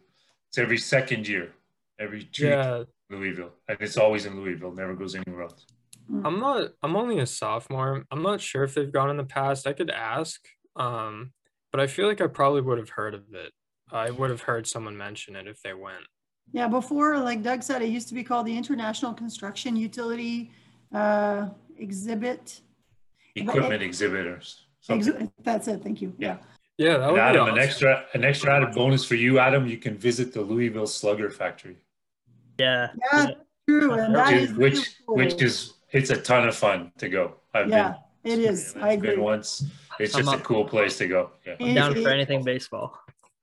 [0.48, 1.52] It's every second year,
[2.00, 2.82] every two yeah.
[3.10, 4.72] Louisville, and it's always in Louisville.
[4.72, 5.66] Never goes anywhere else.
[6.08, 6.26] Hmm.
[6.26, 6.72] I'm not.
[6.82, 8.04] I'm only a sophomore.
[8.10, 9.68] I'm not sure if they've gone in the past.
[9.68, 10.40] I could ask,
[10.74, 11.32] um,
[11.70, 13.52] but I feel like I probably would have heard of it.
[13.92, 16.04] I would have heard someone mention it if they went.
[16.52, 20.50] Yeah, before, like Doug said, it used to be called the International Construction Utility
[20.92, 22.60] uh, Exhibit.
[23.34, 24.66] Equipment exhibitors.
[24.88, 25.08] Ex-
[25.42, 25.82] that's it.
[25.82, 26.14] Thank you.
[26.18, 26.38] Yeah.
[26.78, 27.54] Yeah, that would Adam, awesome.
[27.56, 29.66] an extra an extra added bonus for you, Adam.
[29.66, 31.78] You can visit the Louisville Slugger Factory.
[32.58, 32.88] Yeah.
[33.12, 33.30] Yeah,
[33.66, 33.92] true.
[33.92, 35.16] And that which is which, really cool.
[35.16, 37.36] which is it's a ton of fun to go.
[37.54, 38.40] I've yeah, been.
[38.40, 38.74] it is.
[38.76, 39.10] I've I agree.
[39.10, 39.64] Been once.
[39.98, 41.30] It's I'm just a cool place to go.
[41.46, 41.56] Yeah.
[41.58, 43.00] It- Down for anything baseball.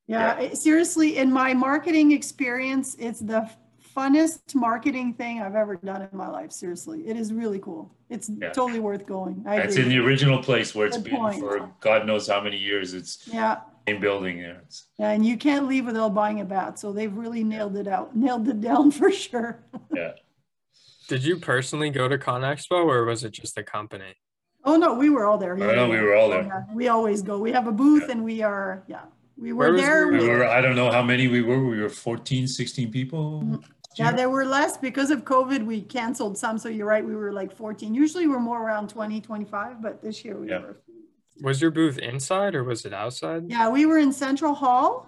[0.08, 3.50] Yeah, it- seriously, in my marketing experience, it's the
[3.96, 6.52] funnest marketing thing I've ever done in my life.
[6.52, 7.96] Seriously, it is really cool.
[8.10, 8.50] It's Yeah.
[8.52, 9.44] totally worth going.
[9.48, 9.84] I It's agree.
[9.84, 11.40] in the original place where it's Good been point.
[11.40, 12.94] for God knows how many years.
[12.94, 14.62] It's yeah, same building there.
[14.66, 16.80] It's, yeah, and you can't leave without buying a bat.
[16.80, 19.64] So they've really nailed it out, nailed it down for sure.
[19.94, 20.14] yeah.
[21.08, 24.16] Did you personally go to ConExpo or was it just the company?
[24.66, 25.56] Oh no, we were all there.
[25.62, 26.44] Oh, I know we were all there.
[26.44, 27.38] Yeah, we always go.
[27.38, 29.02] We have a booth and we are, yeah,
[29.38, 30.08] we were was there.
[30.08, 31.64] We We- were, I don't know how many we were.
[31.66, 33.60] We were 14, 16 people.
[33.98, 35.66] Yeah, there were less because of COVID.
[35.66, 36.58] We canceled some.
[36.58, 37.06] So you're right.
[37.06, 37.94] We were like 14.
[37.94, 40.60] Usually we're more around 20, 25, but this year we Yeah.
[40.60, 40.82] were.
[41.42, 43.50] Was your booth inside or was it outside?
[43.50, 45.08] Yeah, we were in Central Hall.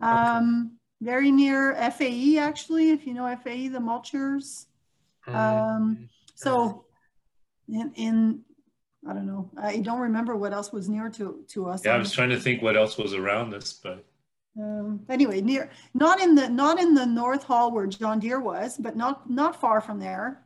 [0.00, 4.66] Um, very near FAE actually, if you know FAE, the mulchers.
[5.26, 6.84] Mm, Um, So
[7.68, 8.40] in, in,
[9.08, 11.84] I don't know, I don't remember what else was near to, to us.
[11.84, 14.04] Yeah, I was trying to think what else was around us, but
[14.58, 18.76] Um, anyway, near, not in the, not in the North Hall where John Deere was,
[18.78, 20.42] but not, not far from there.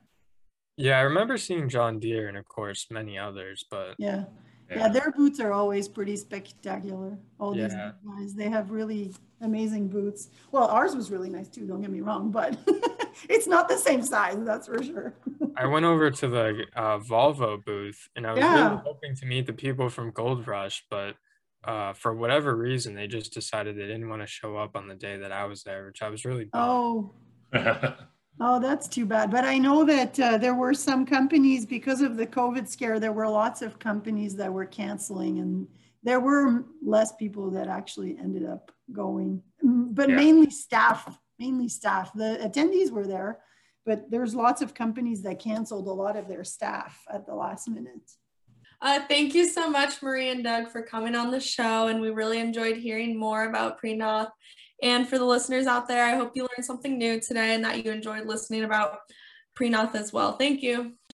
[0.76, 4.24] yeah, I remember seeing John Deere and of course many others, but Yeah.
[4.70, 4.88] Yeah, yeah.
[4.88, 7.18] their boots are always pretty spectacular.
[7.38, 7.92] All these Yeah.
[8.04, 10.28] big guys, they have really amazing boots.
[10.52, 12.56] Well, ours was really nice too, don't get me wrong, but
[13.28, 15.14] it's not the same size, that's for sure.
[15.56, 18.68] I went over to the uh, Volvo booth and I was Yeah.
[18.70, 21.16] really hoping to meet the people from Gold Rush, but
[21.64, 24.94] uh, for whatever reason, they just decided they didn't want to show up on the
[24.94, 26.64] day that I was there, which I was really bummed.
[26.70, 27.12] Oh,
[28.40, 29.30] oh, that's too bad.
[29.30, 33.12] But I know that uh, there were some companies, because of the COVID scare, there
[33.12, 35.66] were lots of companies that were canceling and
[36.02, 40.16] there were less people that actually ended up going, but Yeah.
[40.16, 42.12] mainly staff, mainly staff.
[42.14, 43.40] The attendees were there,
[43.84, 47.68] but there's lots of companies that canceled a lot of their staff at the last
[47.68, 48.10] minute.
[48.82, 51.88] Uh, thank you so much, Marie and Doug, for coming on the show.
[51.88, 54.30] And we really enjoyed hearing more about Prinoth.
[54.82, 57.84] And for the listeners out there, I hope you learned something new today and that
[57.84, 58.98] you enjoyed listening about
[59.58, 60.36] Prinoth as well.
[60.36, 60.94] Thank you.